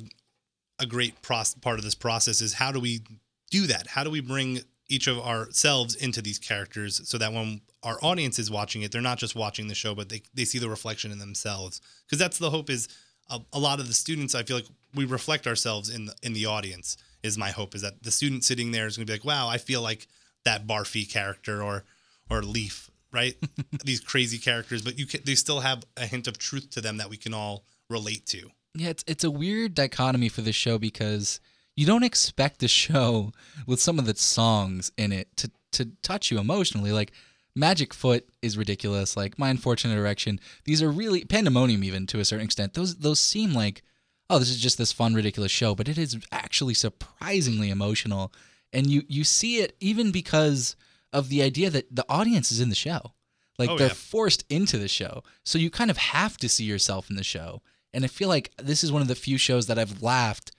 a 0.79 0.87
great 0.87 1.23
part 1.23 1.79
of 1.79 1.83
this 1.83 1.95
process 1.95 2.41
is 2.41 2.55
how 2.55 2.73
do 2.73 2.81
we 2.81 3.03
do 3.51 3.67
that? 3.67 3.87
How 3.89 4.05
do 4.05 4.11
we 4.11 4.21
bring 4.21 4.61
each 4.89 5.07
of 5.07 5.19
ourselves 5.19 5.95
into 5.95 6.23
these 6.23 6.39
characters 6.39 7.01
so 7.09 7.19
that 7.19 7.33
when 7.33 7.61
our 7.83 7.99
audience 8.03 8.39
is 8.39 8.51
watching 8.51 8.83
it, 8.83 8.93
they're 8.93 9.01
not 9.01 9.19
just 9.19 9.35
watching 9.35 9.69
the 9.69 9.75
show, 9.75 9.95
but 9.95 10.09
they, 10.09 10.23
they 10.35 10.45
see 10.45 10.59
the 10.59 10.69
reflection 10.69 11.11
in 11.11 11.19
themselves. 11.19 11.81
Because 12.05 12.19
that's 12.19 12.39
the 12.39 12.51
hope 12.51 12.71
is 12.71 12.89
a, 13.29 13.41
a, 13.53 13.59
lot 13.59 13.81
of 13.81 13.89
the 13.89 13.95
students, 13.95 14.35
I 14.35 14.43
feel 14.45 14.57
like 14.57 14.67
we 14.95 15.05
reflect 15.05 15.47
ourselves 15.47 15.89
in 15.89 16.07
the, 16.07 16.15
in 16.23 16.33
the 16.33 16.47
audience 16.47 16.97
is 17.23 17.37
my 17.37 17.51
hope 17.51 17.75
is 17.75 17.83
that 17.83 18.03
the 18.03 18.11
student 18.11 18.45
sitting 18.45 18.71
there 18.71 18.87
is 18.87 18.97
going 18.97 19.07
to 19.07 19.13
be 19.13 19.15
like, 19.15 19.25
wow, 19.25 19.49
I 19.49 19.59
feel 19.59 19.83
like 19.83 20.07
that 20.45 20.67
Barfy 20.67 21.11
character 21.11 21.63
or, 21.63 21.85
or 22.31 22.43
Leaf, 22.43 22.91
right? 23.13 23.35
These 23.85 24.01
crazy 24.01 24.39
characters, 24.39 24.83
but 24.83 24.99
you 24.99 25.07
can, 25.07 25.23
they 25.25 25.35
still 25.35 25.61
have 25.61 25.85
a 25.97 26.07
hint 26.07 26.29
of 26.29 26.39
truth 26.39 26.71
to 26.71 26.81
them 26.81 26.99
that 26.99 27.11
we 27.11 27.17
can 27.17 27.35
all 27.35 27.65
relate 27.88 28.27
to. 28.27 28.50
Yeah, 28.75 28.91
it's, 28.91 29.05
it's 29.06 29.25
a 29.25 29.31
weird 29.31 29.75
dichotomy 29.75 30.29
for 30.29 30.43
this 30.43 30.56
show 30.56 30.79
because– 30.79 31.41
you 31.77 31.87
don't 31.87 32.03
expect 32.03 32.62
a 32.62 32.69
show 32.69 33.33
with 33.67 33.81
some 33.81 33.99
of 33.99 34.06
the 34.06 34.17
songs 34.17 34.91
in 34.97 35.12
it 35.12 35.37
to 35.37 35.50
to 35.73 35.91
touch 36.03 36.31
you 36.31 36.38
emotionally. 36.38 36.91
Like 36.91 37.12
Magic 37.55 37.93
Foot 37.93 38.29
is 38.43 38.59
ridiculous. 38.59 39.17
Like 39.17 39.38
My 39.38 39.50
Unfortunate 39.50 39.97
Erection. 39.97 40.41
These 40.65 40.83
are 40.83 40.91
really 40.91 41.25
pandemonium 41.25 41.85
even 41.85 42.06
to 42.09 42.19
a 42.19 42.25
certain 42.25 42.47
extent. 42.47 42.75
Those 42.75 42.97
those 42.97 43.21
seem 43.21 43.53
like 43.53 43.83
oh 44.31 44.38
this 44.38 44.49
is 44.50 44.61
just 44.61 44.79
this 44.79 44.93
fun 44.93 45.15
ridiculous 45.15 45.53
show, 45.53 45.75
but 45.75 45.88
it 45.88 45.99
is 45.99 46.19
actually 46.33 46.75
surprisingly 46.75 47.69
emotional. 47.69 48.33
And 48.73 48.87
you 48.87 49.03
you 49.06 49.23
see 49.23 49.59
it 49.59 49.77
even 49.79 50.11
because 50.11 50.77
of 51.12 51.29
the 51.29 51.43
idea 51.43 51.71
that 51.71 51.94
the 51.94 52.06
audience 52.09 52.50
is 52.50 52.61
in 52.61 52.71
the 52.71 52.75
show. 52.75 53.12
Like 53.59 53.71
oh, 53.71 53.79
they're 53.79 53.88
yeah. 53.88 53.94
forced 53.94 54.44
into 54.50 54.79
the 54.79 54.88
show. 54.88 55.23
So 55.44 55.59
you 55.59 55.71
kind 55.71 55.91
of 55.91 55.97
have 55.97 56.37
to 56.38 56.49
see 56.49 56.65
yourself 56.65 57.11
in 57.11 57.17
the 57.17 57.25
show. 57.25 57.62
And 57.97 58.05
I 58.05 58.09
feel 58.09 58.29
like 58.29 58.53
this 58.59 58.85
is 58.85 58.93
one 58.93 59.01
of 59.01 59.09
the 59.09 59.15
few 59.15 59.39
shows 59.39 59.67
that 59.67 59.79
I've 59.79 60.03
laughed 60.03 60.53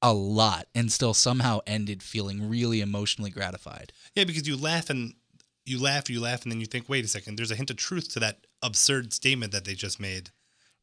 a 0.00 0.12
lot 0.12 0.68
and 0.72 0.92
still 0.92 1.14
somehow 1.14 1.58
ended 1.66 2.00
feeling 2.00 2.48
really 2.48 2.80
emotionally 2.80 3.30
gratified. 3.30 3.92
Yeah, 4.14 4.22
because 4.22 4.46
you 4.46 4.56
laugh 4.56 4.88
and 4.88 5.14
you 5.64 5.82
laugh, 5.82 6.08
you 6.08 6.20
laugh, 6.20 6.44
and 6.44 6.52
then 6.52 6.60
you 6.60 6.66
think, 6.66 6.88
wait 6.88 7.04
a 7.04 7.08
second, 7.08 7.36
there's 7.36 7.50
a 7.50 7.56
hint 7.56 7.70
of 7.70 7.76
truth 7.76 8.12
to 8.12 8.20
that 8.20 8.46
absurd 8.62 9.12
statement 9.12 9.50
that 9.50 9.64
they 9.64 9.74
just 9.74 9.98
made, 9.98 10.30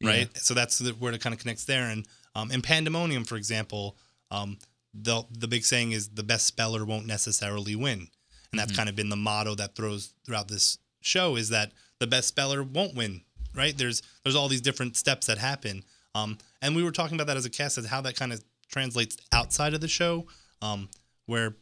right? 0.02 0.28
Yeah. 0.34 0.40
So 0.40 0.52
that's 0.52 0.78
the, 0.78 0.90
where 0.92 1.12
it 1.12 1.22
kind 1.22 1.32
of 1.32 1.40
connects 1.40 1.64
there. 1.64 1.88
And 1.88 2.06
um, 2.34 2.50
in 2.50 2.60
Pandemonium, 2.60 3.24
for 3.24 3.36
example, 3.36 3.96
um, 4.30 4.58
the 4.92 5.24
the 5.30 5.48
big 5.48 5.64
saying 5.64 5.92
is 5.92 6.10
the 6.10 6.22
best 6.22 6.44
speller 6.44 6.84
won't 6.84 7.06
necessarily 7.06 7.74
win, 7.74 8.08
and 8.52 8.60
that's 8.60 8.72
mm-hmm. 8.72 8.76
kind 8.76 8.88
of 8.90 8.94
been 8.94 9.08
the 9.08 9.16
motto 9.16 9.54
that 9.54 9.74
throws 9.74 10.12
throughout 10.26 10.48
this 10.48 10.78
show 11.00 11.36
is 11.36 11.48
that 11.48 11.72
the 11.98 12.06
best 12.06 12.28
speller 12.28 12.62
won't 12.62 12.94
win, 12.94 13.22
right? 13.54 13.76
There's 13.76 14.02
there's 14.22 14.36
all 14.36 14.48
these 14.48 14.60
different 14.60 14.96
steps 14.96 15.26
that 15.26 15.38
happen, 15.38 15.82
um, 16.14 16.38
and 16.62 16.76
we 16.76 16.82
were 16.82 16.92
talking 16.92 17.16
about 17.16 17.26
that 17.28 17.36
as 17.36 17.44
a 17.44 17.50
cast 17.50 17.78
as 17.78 17.86
how 17.86 18.00
that 18.02 18.16
kind 18.16 18.32
of 18.32 18.42
translates 18.68 19.16
outside 19.32 19.74
of 19.74 19.80
the 19.80 19.88
show, 19.88 20.26
um, 20.62 20.88
where 21.26 21.56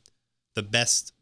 the 0.55 0.63
best 0.63 1.13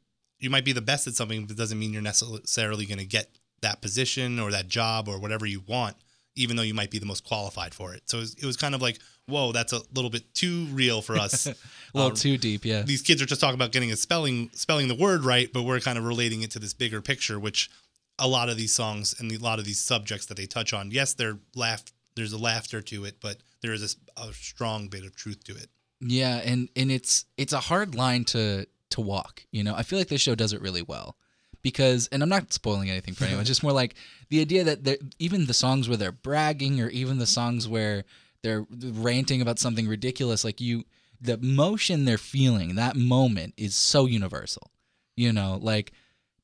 you 0.41 0.51
might 0.51 0.65
be 0.65 0.73
the 0.73 0.81
best 0.81 1.07
at 1.07 1.15
something, 1.15 1.43
but 1.43 1.53
it 1.53 1.57
doesn't 1.57 1.79
mean 1.79 1.93
you're 1.93 2.03
necessarily 2.03 2.87
going 2.87 2.99
to 2.99 3.05
get 3.05 3.29
that 3.63 3.83
position 3.83 4.41
or 4.41 4.51
that 4.51 4.69
job 4.69 5.07
or 5.07 5.21
whatever 5.21 5.47
you 5.47 5.63
want, 5.67 5.97
even 6.35 6.57
though 6.57 6.63
you 6.63 6.75
might 6.75 6.91
be 6.91 6.99
the 6.99 7.07
most 7.07 7.25
qualified 7.25 7.75
for 7.75 7.95
it. 7.95 8.03
So 8.07 8.17
it 8.17 8.21
was, 8.21 8.35
it 8.35 8.47
was 8.47 8.57
kind 8.57 8.75
of 8.75 8.81
like, 8.81 8.99
whoa, 9.27 9.53
that's 9.53 9.73
a 9.73 9.81
little 9.95 10.11
bit 10.11 10.35
too 10.35 10.67
real 10.73 11.03
for 11.03 11.17
us. 11.17 11.47
a 11.47 11.55
little 11.93 12.11
um, 12.11 12.17
too 12.17 12.39
deep, 12.39 12.65
yeah. 12.65 12.83
These 12.83 13.03
kids 13.03 13.21
are 13.21 13.27
just 13.27 13.41
talking 13.41 13.55
about 13.55 13.71
getting 13.71 13.93
a 13.93 13.97
spelling 13.97 14.51
spelling 14.55 14.89
the 14.89 14.95
word 14.95 15.25
right, 15.25 15.53
but 15.53 15.63
we're 15.63 15.81
kind 15.81 15.99
of 15.99 16.05
relating 16.05 16.43
it 16.43 16.51
to 16.53 16.59
this 16.59 16.73
bigger 16.73 17.03
picture, 17.03 17.39
which 17.39 17.71
a 18.19 18.27
lot 18.27 18.49
of 18.49 18.57
these 18.57 18.73
songs 18.73 19.15
and 19.19 19.31
a 19.31 19.39
lot 19.39 19.59
of 19.59 19.65
these 19.65 19.81
subjects 19.81 20.27
that 20.27 20.37
they 20.37 20.47
touch 20.47 20.73
on, 20.73 20.91
yes, 20.91 21.13
they're 21.13 21.39
laugh. 21.55 21.85
There's 22.15 22.33
a 22.33 22.39
laughter 22.39 22.81
to 22.83 23.05
it, 23.05 23.17
but 23.21 23.39
there 23.63 23.73
is 23.73 23.97
a, 24.17 24.21
a 24.21 24.33
strong 24.33 24.89
bit 24.89 25.05
of 25.05 25.15
truth 25.15 25.45
to 25.45 25.57
it. 25.57 25.69
Yeah, 26.01 26.37
and 26.39 26.69
and 26.77 26.91
it's 26.91 27.27
it's 27.37 27.53
a 27.53 27.61
hard 27.61 27.95
line 27.95 28.25
to 28.27 28.67
to 28.91 29.01
walk. 29.01 29.45
You 29.51 29.65
know, 29.65 29.75
I 29.75 29.83
feel 29.83 29.99
like 29.99 30.09
this 30.09 30.21
show 30.21 30.35
does 30.35 30.53
it 30.53 30.61
really 30.61 30.83
well 30.83 31.17
because, 31.63 32.09
and 32.09 32.23
I'm 32.23 32.29
not 32.29 32.53
spoiling 32.53 32.91
anything 32.91 33.15
for 33.15 33.25
anyone. 33.25 33.45
just 33.47 33.63
more 33.63 33.73
like 33.73 33.95
the 34.29 34.41
idea 34.41 34.65
that 34.65 34.99
even 35.19 35.47
the 35.47 35.55
songs 35.55 35.89
where 35.89 35.97
they're 35.97 36.13
bragging, 36.13 36.81
or 36.81 36.89
even 36.89 37.19
the 37.19 37.27
songs 37.27 37.69
where 37.69 38.05
they're 38.43 38.67
ranting 38.71 39.43
about 39.43 39.59
something 39.59 39.87
ridiculous, 39.87 40.45
like 40.45 40.61
you, 40.61 40.85
the 41.21 41.35
emotion 41.35 42.05
they're 42.05 42.19
feeling 42.19 42.77
that 42.77 42.97
moment 42.97 43.55
is 43.57 43.75
so 43.75 44.07
universal. 44.07 44.71
You 45.17 45.33
know, 45.33 45.59
like 45.61 45.93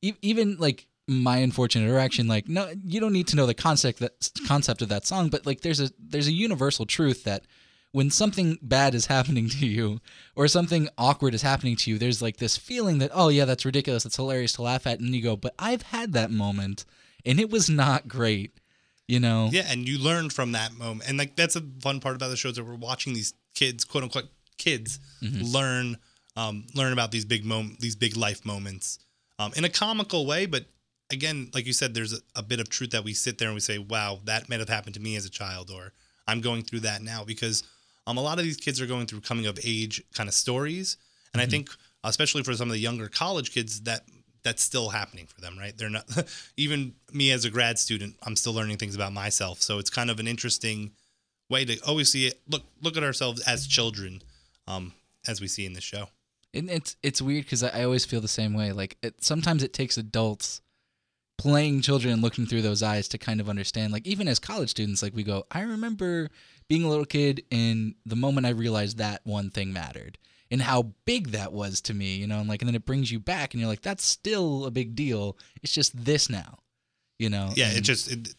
e- 0.01 0.13
even 0.21 0.57
like 0.57 0.87
my 1.07 1.37
unfortunate 1.37 1.89
erection 1.89 2.27
like 2.27 2.49
no 2.49 2.69
you 2.83 2.99
don't 2.99 3.13
need 3.13 3.27
to 3.27 3.35
know 3.37 3.45
the 3.45 3.53
concept 3.53 3.99
that 3.99 4.29
concept 4.45 4.81
of 4.81 4.89
that 4.89 5.05
song 5.05 5.29
but 5.29 5.45
like 5.45 5.61
there's 5.61 5.79
a 5.79 5.89
there's 5.97 6.27
a 6.27 6.33
universal 6.33 6.85
truth 6.85 7.23
that 7.23 7.43
when 7.93 8.11
something 8.11 8.59
bad 8.61 8.93
is 8.93 9.05
happening 9.05 9.49
to 9.59 9.65
you 9.65 9.99
or 10.35 10.47
something 10.47 10.89
awkward 10.97 11.33
is 11.33 11.41
happening 11.41 11.75
to 11.77 11.89
you, 11.89 11.97
there's 11.97 12.21
like 12.21 12.37
this 12.37 12.55
feeling 12.57 12.99
that, 12.99 13.09
oh, 13.13 13.29
yeah, 13.29 13.45
that's 13.45 13.65
ridiculous. 13.65 14.03
That's 14.03 14.17
hilarious 14.17 14.53
to 14.53 14.61
laugh 14.61 14.85
at. 14.85 14.99
And 14.99 15.15
you 15.15 15.23
go, 15.23 15.35
but 15.35 15.55
I've 15.57 15.81
had 15.81 16.13
that 16.13 16.29
moment 16.29 16.85
and 17.25 17.39
it 17.39 17.49
was 17.49 17.69
not 17.69 18.07
great. 18.07 18.59
You 19.07 19.21
know, 19.21 19.47
Yeah, 19.53 19.65
and 19.69 19.87
you 19.87 19.97
learn 19.97 20.29
from 20.29 20.51
that 20.51 20.73
moment, 20.73 21.09
and 21.09 21.17
like 21.17 21.37
that's 21.37 21.55
a 21.55 21.63
fun 21.81 22.01
part 22.01 22.17
about 22.17 22.27
the 22.27 22.35
shows 22.35 22.57
that 22.57 22.65
we're 22.65 22.75
watching 22.75 23.13
these 23.13 23.33
kids, 23.55 23.85
quote 23.85 24.03
unquote 24.03 24.27
kids, 24.57 24.99
learn 25.21 25.95
um, 26.35 26.65
learn 26.75 26.91
about 26.91 27.11
these 27.11 27.23
big 27.23 27.45
mom- 27.45 27.77
these 27.79 27.95
big 27.95 28.17
life 28.17 28.45
moments 28.45 28.99
um, 29.39 29.53
in 29.55 29.63
a 29.63 29.69
comical 29.69 30.25
way. 30.25 30.45
But 30.45 30.65
again, 31.11 31.49
like 31.53 31.65
you 31.65 31.73
said, 31.73 31.93
there's 31.93 32.13
a, 32.13 32.19
a 32.35 32.43
bit 32.43 32.59
of 32.59 32.69
truth 32.69 32.91
that 32.91 33.03
we 33.03 33.13
sit 33.13 33.37
there 33.37 33.47
and 33.47 33.55
we 33.55 33.61
say, 33.61 33.77
"Wow, 33.77 34.19
that 34.25 34.49
might 34.49 34.59
have 34.59 34.69
happened 34.69 34.95
to 34.95 35.01
me 35.01 35.15
as 35.15 35.25
a 35.25 35.29
child," 35.29 35.71
or 35.71 35.93
"I'm 36.27 36.41
going 36.41 36.63
through 36.63 36.81
that 36.81 37.01
now," 37.01 37.23
because 37.23 37.63
um, 38.05 38.17
a 38.17 38.21
lot 38.21 38.37
of 38.39 38.43
these 38.43 38.57
kids 38.57 38.81
are 38.81 38.87
going 38.87 39.07
through 39.07 39.21
coming 39.21 39.45
of 39.45 39.59
age 39.63 40.03
kind 40.13 40.29
of 40.29 40.33
stories, 40.33 40.97
and 41.33 41.41
I 41.41 41.45
think 41.45 41.69
especially 42.03 42.43
for 42.43 42.53
some 42.53 42.69
of 42.69 42.73
the 42.73 42.79
younger 42.79 43.07
college 43.07 43.51
kids 43.53 43.81
that 43.81 44.03
that's 44.43 44.63
still 44.63 44.89
happening 44.89 45.27
for 45.27 45.41
them, 45.41 45.57
right? 45.57 45.77
They're 45.77 45.89
not 45.89 46.05
even 46.57 46.93
me 47.11 47.31
as 47.31 47.43
a 47.43 47.49
grad 47.49 47.77
student. 47.79 48.15
I'm 48.23 48.35
still 48.35 48.53
learning 48.53 48.77
things 48.77 48.95
about 48.95 49.13
myself, 49.13 49.61
so 49.61 49.79
it's 49.79 49.89
kind 49.89 50.09
of 50.09 50.19
an 50.19 50.27
interesting 50.27 50.91
way 51.49 51.65
to 51.65 51.79
always 51.85 52.11
see 52.11 52.27
it. 52.27 52.39
Look, 52.49 52.63
look 52.81 52.97
at 52.97 53.03
ourselves 53.03 53.41
as 53.41 53.67
children, 53.67 54.21
um, 54.67 54.93
as 55.27 55.41
we 55.41 55.47
see 55.47 55.65
in 55.65 55.73
the 55.73 55.81
show. 55.81 56.09
And 56.53 56.69
it's 56.69 56.95
it's 57.03 57.21
weird 57.21 57.43
because 57.43 57.61
I, 57.63 57.69
I 57.69 57.83
always 57.83 58.05
feel 58.05 58.21
the 58.21 58.27
same 58.27 58.53
way. 58.53 58.71
Like 58.71 58.97
it, 59.03 59.23
sometimes 59.23 59.63
it 59.63 59.73
takes 59.73 59.97
adults 59.97 60.61
playing 61.37 61.81
children 61.81 62.13
and 62.13 62.21
looking 62.21 62.45
through 62.45 62.63
those 62.63 62.81
eyes 62.81 63.07
to 63.09 63.17
kind 63.17 63.39
of 63.39 63.49
understand. 63.49 63.93
Like 63.93 64.07
even 64.07 64.27
as 64.27 64.39
college 64.39 64.69
students, 64.69 65.01
like 65.03 65.15
we 65.15 65.23
go, 65.23 65.45
I 65.51 65.61
remember 65.61 66.29
being 66.67 66.83
a 66.83 66.89
little 66.89 67.05
kid 67.05 67.43
and 67.51 67.95
the 68.05 68.15
moment 68.15 68.47
I 68.47 68.51
realized 68.51 68.97
that 68.97 69.21
one 69.23 69.49
thing 69.49 69.71
mattered 69.71 70.17
and 70.49 70.61
how 70.61 70.93
big 71.05 71.31
that 71.31 71.53
was 71.53 71.81
to 71.81 71.93
me, 71.93 72.15
you 72.15 72.27
know, 72.27 72.39
and 72.39 72.49
like 72.49 72.61
and 72.61 72.67
then 72.67 72.75
it 72.75 72.85
brings 72.85 73.11
you 73.11 73.19
back 73.19 73.53
and 73.53 73.61
you're 73.61 73.69
like, 73.69 73.81
that's 73.81 74.03
still 74.03 74.65
a 74.65 74.71
big 74.71 74.95
deal. 74.95 75.37
It's 75.61 75.73
just 75.73 76.05
this 76.05 76.29
now, 76.29 76.59
you 77.19 77.29
know. 77.29 77.51
Yeah, 77.55 77.69
it 77.69 77.81
just 77.81 78.11
it, 78.11 78.29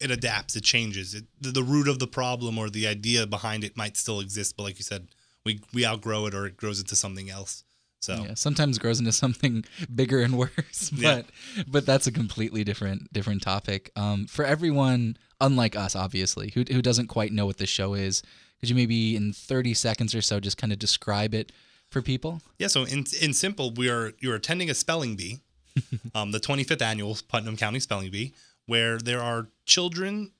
it 0.00 0.10
adapts, 0.10 0.56
it 0.56 0.64
changes. 0.64 1.14
It, 1.14 1.24
the, 1.40 1.50
the 1.50 1.62
root 1.62 1.88
of 1.88 1.98
the 1.98 2.06
problem 2.06 2.58
or 2.58 2.70
the 2.70 2.86
idea 2.86 3.26
behind 3.26 3.64
it 3.64 3.76
might 3.76 3.96
still 3.96 4.20
exist, 4.20 4.56
but 4.56 4.62
like 4.62 4.78
you 4.78 4.84
said, 4.84 5.08
we 5.44 5.60
we 5.74 5.84
outgrow 5.84 6.26
it 6.26 6.34
or 6.34 6.46
it 6.46 6.56
grows 6.56 6.80
into 6.80 6.96
something 6.96 7.28
else. 7.28 7.64
So 8.00 8.24
Yeah, 8.26 8.34
sometimes 8.34 8.78
grows 8.78 8.98
into 8.98 9.12
something 9.24 9.64
bigger 9.94 10.20
and 10.20 10.36
worse, 10.36 10.90
but 10.92 11.26
Yeah. 11.56 11.62
but 11.68 11.86
that's 11.86 12.06
a 12.06 12.12
completely 12.12 12.64
different 12.64 13.12
different 13.12 13.42
topic. 13.42 13.90
Um, 13.96 14.26
for 14.26 14.44
everyone, 14.44 15.16
unlike 15.40 15.76
us, 15.76 15.94
obviously, 15.94 16.50
who 16.54 16.64
who 16.70 16.82
doesn't 16.82 17.08
quite 17.08 17.32
know 17.32 17.46
what 17.46 17.58
the 17.58 17.66
show 17.66 17.94
is, 17.94 18.22
could 18.58 18.68
you 18.68 18.74
maybe 18.74 19.16
in 19.16 19.32
thirty 19.32 19.74
seconds 19.74 20.14
or 20.14 20.22
so 20.22 20.40
just 20.40 20.56
kind 20.56 20.72
of 20.72 20.78
describe 20.78 21.34
it 21.34 21.52
for 21.90 22.00
people? 22.02 22.40
Yeah, 22.58 22.68
so 22.68 22.84
in 22.84 23.04
in 23.20 23.32
simple, 23.34 23.70
we 23.70 23.88
are 23.90 24.12
you're 24.18 24.34
attending 24.34 24.70
a 24.70 24.74
spelling 24.74 25.16
bee, 25.16 25.40
um, 26.14 26.32
the 26.32 26.40
25th 26.40 26.82
annual 26.82 27.16
Putnam 27.28 27.56
County 27.56 27.80
Spelling 27.80 28.10
Bee, 28.10 28.32
where 28.66 28.98
there 28.98 29.20
are 29.20 29.48
children 29.66 30.32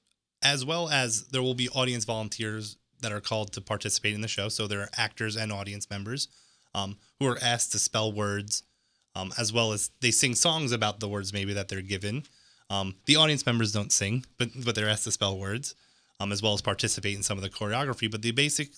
as 0.42 0.64
well 0.64 0.88
as 0.88 1.24
there 1.28 1.42
will 1.42 1.54
be 1.54 1.68
audience 1.68 2.06
volunteers 2.06 2.78
that 3.02 3.12
are 3.12 3.20
called 3.20 3.52
to 3.52 3.60
participate 3.60 4.14
in 4.14 4.22
the 4.22 4.28
show. 4.28 4.48
So 4.48 4.66
there 4.66 4.80
are 4.80 4.88
actors 4.96 5.36
and 5.36 5.52
audience 5.52 5.88
members 5.90 6.28
um, 6.74 6.96
who 7.18 7.26
are 7.26 7.38
asked 7.42 7.72
to 7.72 7.78
spell 7.78 8.12
words, 8.12 8.62
um, 9.14 9.32
as 9.38 9.52
well 9.52 9.72
as 9.72 9.90
they 10.00 10.10
sing 10.10 10.34
songs 10.34 10.72
about 10.72 11.00
the 11.00 11.08
words 11.08 11.32
maybe 11.32 11.52
that 11.52 11.68
they're 11.68 11.82
given. 11.82 12.24
Um, 12.68 12.94
the 13.06 13.16
audience 13.16 13.44
members 13.46 13.72
don't 13.72 13.92
sing, 13.92 14.24
but 14.38 14.50
but 14.64 14.74
they're 14.74 14.88
asked 14.88 15.04
to 15.04 15.12
spell 15.12 15.38
words, 15.38 15.74
um, 16.20 16.32
as 16.32 16.42
well 16.42 16.54
as 16.54 16.62
participate 16.62 17.16
in 17.16 17.22
some 17.22 17.38
of 17.38 17.42
the 17.42 17.50
choreography. 17.50 18.10
But 18.10 18.22
the 18.22 18.30
basic 18.30 18.70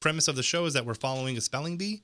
premise 0.00 0.28
of 0.28 0.36
the 0.36 0.42
show 0.42 0.66
is 0.66 0.74
that 0.74 0.86
we're 0.86 0.94
following 0.94 1.36
a 1.36 1.40
spelling 1.40 1.76
bee 1.76 2.02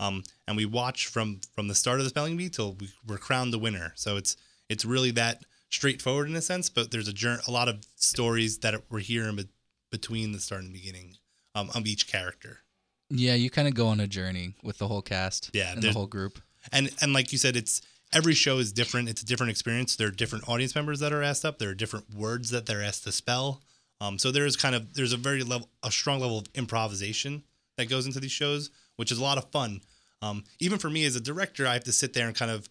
um, 0.00 0.22
and 0.46 0.56
we 0.56 0.66
watch 0.66 1.06
from 1.06 1.40
from 1.54 1.68
the 1.68 1.74
start 1.74 1.98
of 1.98 2.04
the 2.04 2.10
spelling 2.10 2.36
bee 2.36 2.48
till 2.48 2.74
we, 2.74 2.88
we're 3.06 3.18
crowned 3.18 3.52
the 3.52 3.58
winner. 3.58 3.92
So 3.96 4.16
it's 4.16 4.36
it's 4.68 4.84
really 4.84 5.10
that 5.12 5.44
straightforward 5.70 6.28
in 6.28 6.36
a 6.36 6.42
sense, 6.42 6.68
but 6.68 6.90
there's 6.90 7.08
a 7.08 7.12
jour- 7.12 7.40
a 7.46 7.50
lot 7.50 7.68
of 7.68 7.84
stories 7.96 8.58
that 8.58 8.74
we're 8.90 9.00
hearing 9.00 9.36
be- 9.36 9.48
between 9.90 10.32
the 10.32 10.40
start 10.40 10.62
and 10.62 10.72
beginning 10.72 11.16
um, 11.54 11.70
of 11.74 11.86
each 11.86 12.08
character. 12.08 12.60
Yeah, 13.08 13.34
you 13.34 13.50
kind 13.50 13.68
of 13.68 13.74
go 13.74 13.88
on 13.88 14.00
a 14.00 14.06
journey 14.06 14.54
with 14.62 14.78
the 14.78 14.88
whole 14.88 15.02
cast, 15.02 15.50
Yeah, 15.52 15.72
and 15.72 15.82
the 15.82 15.92
whole 15.92 16.06
group. 16.06 16.40
And 16.72 16.90
and 17.00 17.12
like 17.12 17.32
you 17.32 17.38
said, 17.38 17.56
it's 17.56 17.82
every 18.12 18.34
show 18.34 18.58
is 18.58 18.72
different. 18.72 19.08
It's 19.08 19.22
a 19.22 19.26
different 19.26 19.50
experience. 19.50 19.96
There 19.96 20.08
are 20.08 20.12
different 20.12 20.48
audience 20.48 20.74
members 20.74 21.00
that 21.00 21.12
are 21.12 21.22
asked 21.22 21.44
up. 21.44 21.58
There 21.58 21.70
are 21.70 21.74
different 21.74 22.14
words 22.14 22.50
that 22.50 22.66
they're 22.66 22.82
asked 22.82 23.04
to 23.04 23.12
spell. 23.12 23.62
Um, 24.00 24.18
so 24.18 24.30
there's 24.30 24.56
kind 24.56 24.74
of 24.74 24.94
there's 24.94 25.12
a 25.12 25.16
very 25.16 25.42
level 25.42 25.68
a 25.82 25.90
strong 25.90 26.20
level 26.20 26.38
of 26.38 26.46
improvisation 26.54 27.44
that 27.76 27.88
goes 27.88 28.06
into 28.06 28.20
these 28.20 28.32
shows, 28.32 28.70
which 28.96 29.12
is 29.12 29.18
a 29.18 29.22
lot 29.22 29.38
of 29.38 29.50
fun. 29.50 29.80
Um, 30.22 30.44
even 30.58 30.78
for 30.78 30.90
me 30.90 31.04
as 31.04 31.16
a 31.16 31.20
director, 31.20 31.66
I 31.66 31.74
have 31.74 31.84
to 31.84 31.92
sit 31.92 32.12
there 32.12 32.26
and 32.26 32.36
kind 32.36 32.50
of 32.50 32.68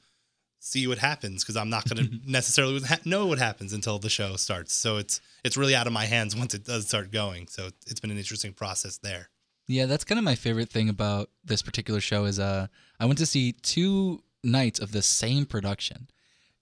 see 0.59 0.87
what 0.87 0.97
happens 0.97 1.43
because 1.43 1.55
I'm 1.55 1.69
not 1.69 1.87
going 1.87 2.07
to 2.09 2.31
necessarily 2.31 2.81
know 3.05 3.27
what 3.27 3.37
happens 3.37 3.71
until 3.71 3.99
the 3.99 4.09
show 4.09 4.35
starts. 4.35 4.73
So 4.73 4.97
it's 4.97 5.21
it's 5.43 5.57
really 5.57 5.75
out 5.75 5.87
of 5.87 5.93
my 5.93 6.05
hands 6.05 6.35
once 6.37 6.53
it 6.53 6.65
does 6.65 6.87
start 6.87 7.11
going. 7.11 7.47
So 7.47 7.69
it's 7.87 7.99
been 7.99 8.11
an 8.11 8.17
interesting 8.17 8.53
process 8.53 8.97
there. 8.97 9.29
Yeah, 9.67 9.85
that's 9.85 10.03
kind 10.03 10.19
of 10.19 10.25
my 10.25 10.35
favorite 10.35 10.69
thing 10.69 10.89
about 10.89 11.29
this 11.43 11.61
particular 11.61 11.99
show 11.99 12.25
is 12.25 12.39
uh 12.39 12.67
I 12.99 13.05
went 13.05 13.17
to 13.19 13.25
see 13.25 13.53
two 13.53 14.21
nights 14.43 14.79
of 14.79 14.91
the 14.91 15.01
same 15.01 15.45
production. 15.45 16.07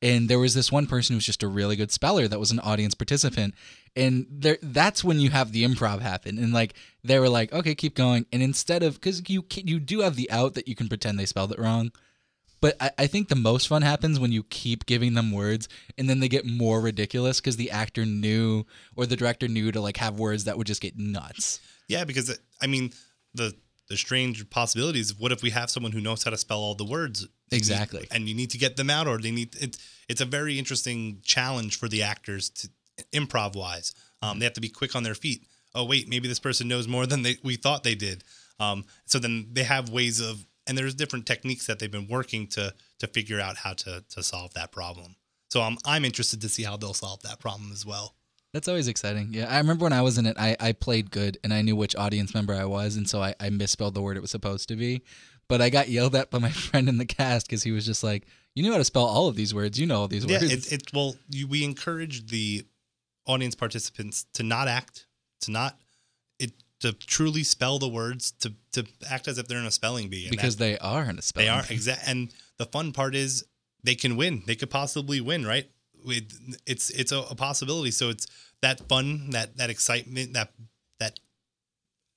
And 0.01 0.27
there 0.27 0.39
was 0.39 0.53
this 0.53 0.69
one 0.69 0.85
person 0.85 1.13
who 1.13 1.17
was 1.17 1.25
just 1.25 1.43
a 1.43 1.47
really 1.47 1.77
good 1.77 1.91
speller 1.91 2.27
that 2.27 2.39
was 2.39 2.51
an 2.51 2.59
audience 2.59 2.93
participant. 2.93 3.53
And 3.95 4.25
there 4.29 4.57
that's 4.61 5.03
when 5.03 5.19
you 5.19 5.29
have 5.29 5.51
the 5.51 5.63
improv 5.63 6.01
happen. 6.01 6.37
And 6.37 6.53
like 6.53 6.73
they 7.03 7.19
were 7.19 7.29
like, 7.29 7.53
"Okay, 7.53 7.75
keep 7.75 7.95
going." 7.95 8.25
And 8.33 8.41
instead 8.41 8.83
of 8.83 8.99
cuz 8.99 9.21
you 9.29 9.45
you 9.55 9.79
do 9.79 10.01
have 10.01 10.15
the 10.15 10.29
out 10.31 10.55
that 10.55 10.67
you 10.67 10.75
can 10.75 10.89
pretend 10.89 11.17
they 11.17 11.25
spelled 11.25 11.53
it 11.53 11.59
wrong. 11.59 11.91
But 12.59 12.77
I, 12.79 12.91
I 12.97 13.07
think 13.07 13.27
the 13.27 13.35
most 13.35 13.67
fun 13.67 13.81
happens 13.81 14.19
when 14.19 14.31
you 14.31 14.43
keep 14.43 14.85
giving 14.85 15.15
them 15.15 15.31
words 15.31 15.67
and 15.97 16.09
then 16.09 16.21
they 16.21 16.29
get 16.29 16.45
more 16.45 16.79
ridiculous 16.79 17.41
because 17.41 17.57
the 17.57 17.69
actor 17.71 18.05
knew 18.05 18.65
or 18.95 19.05
the 19.05 19.17
director 19.17 19.49
knew 19.49 19.69
to 19.73 19.81
like 19.81 19.97
have 19.97 20.17
words 20.17 20.45
that 20.45 20.57
would 20.57 20.67
just 20.67 20.81
get 20.81 20.97
nuts. 20.97 21.59
Yeah, 21.89 22.05
because 22.05 22.39
I 22.63 22.67
mean 22.67 22.91
the 23.33 23.55
the 23.89 23.97
strange 23.97 24.49
possibilities. 24.49 25.13
What 25.19 25.31
if 25.31 25.43
we 25.43 25.49
have 25.51 25.69
someone 25.69 25.91
who 25.91 26.01
knows 26.01 26.23
how 26.23 26.31
to 26.31 26.37
spell 26.37 26.59
all 26.59 26.73
the 26.73 26.85
words 26.85 27.27
Exactly. 27.51 28.07
and 28.11 28.27
you 28.27 28.33
need 28.33 28.49
to 28.51 28.57
get 28.57 28.77
them 28.77 28.89
out, 28.89 29.07
or 29.07 29.17
they 29.19 29.31
need 29.31 29.55
it. 29.61 29.77
It's 30.09 30.21
a 30.21 30.25
very 30.25 30.57
interesting 30.57 31.19
challenge 31.23 31.77
for 31.77 31.87
the 31.87 32.01
actors 32.01 32.49
to 32.49 32.69
improv 33.11 33.55
wise. 33.55 33.93
Um, 34.21 34.39
they 34.39 34.45
have 34.45 34.53
to 34.53 34.61
be 34.61 34.69
quick 34.69 34.95
on 34.95 35.03
their 35.03 35.15
feet. 35.15 35.45
Oh 35.75 35.85
wait, 35.85 36.07
maybe 36.07 36.27
this 36.27 36.39
person 36.39 36.67
knows 36.67 36.87
more 36.87 37.05
than 37.05 37.23
they 37.23 37.37
we 37.43 37.55
thought 37.55 37.83
they 37.83 37.95
did. 37.95 38.23
Um, 38.59 38.85
so 39.05 39.19
then 39.19 39.47
they 39.51 39.63
have 39.63 39.89
ways 39.89 40.19
of, 40.19 40.45
and 40.65 40.77
there's 40.77 40.95
different 40.95 41.25
techniques 41.25 41.67
that 41.67 41.79
they've 41.79 41.91
been 41.91 42.07
working 42.07 42.47
to 42.47 42.73
to 42.99 43.07
figure 43.07 43.39
out 43.39 43.57
how 43.57 43.73
to 43.73 44.03
to 44.09 44.23
solve 44.23 44.53
that 44.53 44.71
problem. 44.71 45.15
So 45.49 45.61
I'm 45.61 45.77
I'm 45.85 46.05
interested 46.05 46.41
to 46.41 46.49
see 46.49 46.63
how 46.63 46.77
they'll 46.77 46.93
solve 46.93 47.21
that 47.23 47.39
problem 47.39 47.71
as 47.71 47.85
well. 47.85 48.15
That's 48.53 48.67
always 48.67 48.87
exciting. 48.87 49.29
Yeah, 49.31 49.47
I 49.49 49.57
remember 49.57 49.83
when 49.83 49.93
I 49.93 50.01
was 50.03 50.19
in 50.19 50.27
it, 50.27 50.37
I, 50.39 50.55
I 50.59 50.71
played 50.73 51.09
good 51.09 51.39
and 51.43 51.51
I 51.51 51.63
knew 51.63 51.75
which 51.75 51.95
audience 51.95 52.35
member 52.35 52.53
I 52.53 52.65
was, 52.65 52.95
and 52.95 53.09
so 53.09 53.21
I, 53.21 53.33
I 53.39 53.49
misspelled 53.49 53.95
the 53.95 54.01
word 54.01 54.15
it 54.15 54.21
was 54.21 54.29
supposed 54.31 54.67
to 54.69 54.75
be. 54.75 55.01
But 55.49 55.59
I 55.59 55.69
got 55.69 55.89
yelled 55.89 56.15
at 56.15 56.29
by 56.29 56.37
my 56.39 56.49
friend 56.51 56.87
in 56.87 56.97
the 56.99 57.05
cast 57.05 57.47
because 57.47 57.63
he 57.63 57.71
was 57.71 57.85
just 57.85 58.03
like, 58.03 58.25
"You 58.53 58.61
knew 58.63 58.71
how 58.71 58.77
to 58.77 58.83
spell 58.83 59.05
all 59.05 59.27
of 59.27 59.35
these 59.35 59.53
words. 59.55 59.79
You 59.79 59.87
know 59.87 60.01
all 60.01 60.07
these 60.07 60.25
Yeah, 60.25 60.39
words." 60.39 60.67
it, 60.67 60.71
it 60.71 60.93
well, 60.93 61.15
you, 61.29 61.47
we 61.47 61.63
encourage 61.63 62.27
the 62.27 62.65
audience 63.25 63.55
participants 63.55 64.25
to 64.35 64.43
not 64.43 64.67
act, 64.67 65.07
to 65.41 65.51
not 65.51 65.79
it 66.39 66.51
to 66.81 66.93
truly 66.93 67.43
spell 67.43 67.79
the 67.79 67.89
words, 67.89 68.31
to 68.41 68.53
to 68.73 68.85
act 69.09 69.27
as 69.27 69.39
if 69.39 69.47
they're 69.47 69.59
in 69.59 69.65
a 69.65 69.71
spelling 69.71 70.09
bee. 70.09 70.29
Because 70.29 70.57
they 70.57 70.77
are 70.77 71.03
in 71.09 71.17
a 71.17 71.21
spelling. 71.23 71.47
they 71.47 71.49
are 71.49 71.63
exact. 71.69 72.01
And 72.07 72.31
the 72.57 72.65
fun 72.67 72.91
part 72.93 73.15
is 73.15 73.45
they 73.83 73.95
can 73.95 74.15
win. 74.15 74.43
They 74.45 74.55
could 74.55 74.69
possibly 74.69 75.19
win, 75.21 75.43
right? 75.45 75.69
With 76.05 76.57
it's 76.65 76.89
it's 76.89 77.11
a, 77.11 77.19
a 77.19 77.35
possibility. 77.35 77.91
So 77.91 78.09
it's 78.09 78.27
that 78.61 78.87
fun, 78.87 79.31
that 79.31 79.57
that 79.57 79.69
excitement, 79.69 80.33
that 80.33 80.53
that 80.99 81.19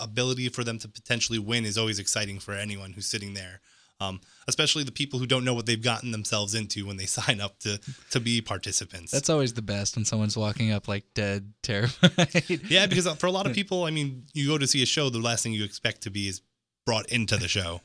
ability 0.00 0.48
for 0.48 0.64
them 0.64 0.78
to 0.78 0.88
potentially 0.88 1.38
win 1.38 1.64
is 1.64 1.78
always 1.78 1.98
exciting 1.98 2.38
for 2.38 2.52
anyone 2.54 2.92
who's 2.92 3.06
sitting 3.06 3.34
there. 3.34 3.60
Um, 3.98 4.20
especially 4.46 4.84
the 4.84 4.92
people 4.92 5.18
who 5.18 5.26
don't 5.26 5.42
know 5.42 5.54
what 5.54 5.64
they've 5.64 5.80
gotten 5.80 6.10
themselves 6.10 6.54
into 6.54 6.86
when 6.86 6.98
they 6.98 7.06
sign 7.18 7.40
up 7.40 7.58
to 7.60 7.80
to 8.10 8.20
be 8.20 8.40
participants. 8.40 9.10
That's 9.12 9.30
always 9.30 9.54
the 9.54 9.62
best 9.62 9.96
when 9.96 10.04
someone's 10.04 10.36
walking 10.36 10.70
up 10.70 10.86
like 10.88 11.04
dead, 11.14 11.52
terrified. 11.62 12.60
yeah, 12.68 12.86
because 12.86 13.10
for 13.14 13.26
a 13.26 13.30
lot 13.32 13.46
of 13.46 13.52
people, 13.60 13.84
I 13.84 13.90
mean, 13.90 14.24
you 14.34 14.48
go 14.48 14.58
to 14.58 14.66
see 14.66 14.82
a 14.82 14.86
show, 14.86 15.08
the 15.08 15.18
last 15.18 15.42
thing 15.42 15.52
you 15.52 15.64
expect 15.64 16.02
to 16.02 16.10
be 16.10 16.28
is 16.28 16.42
brought 16.84 17.06
into 17.10 17.36
the 17.36 17.48
show, 17.48 17.80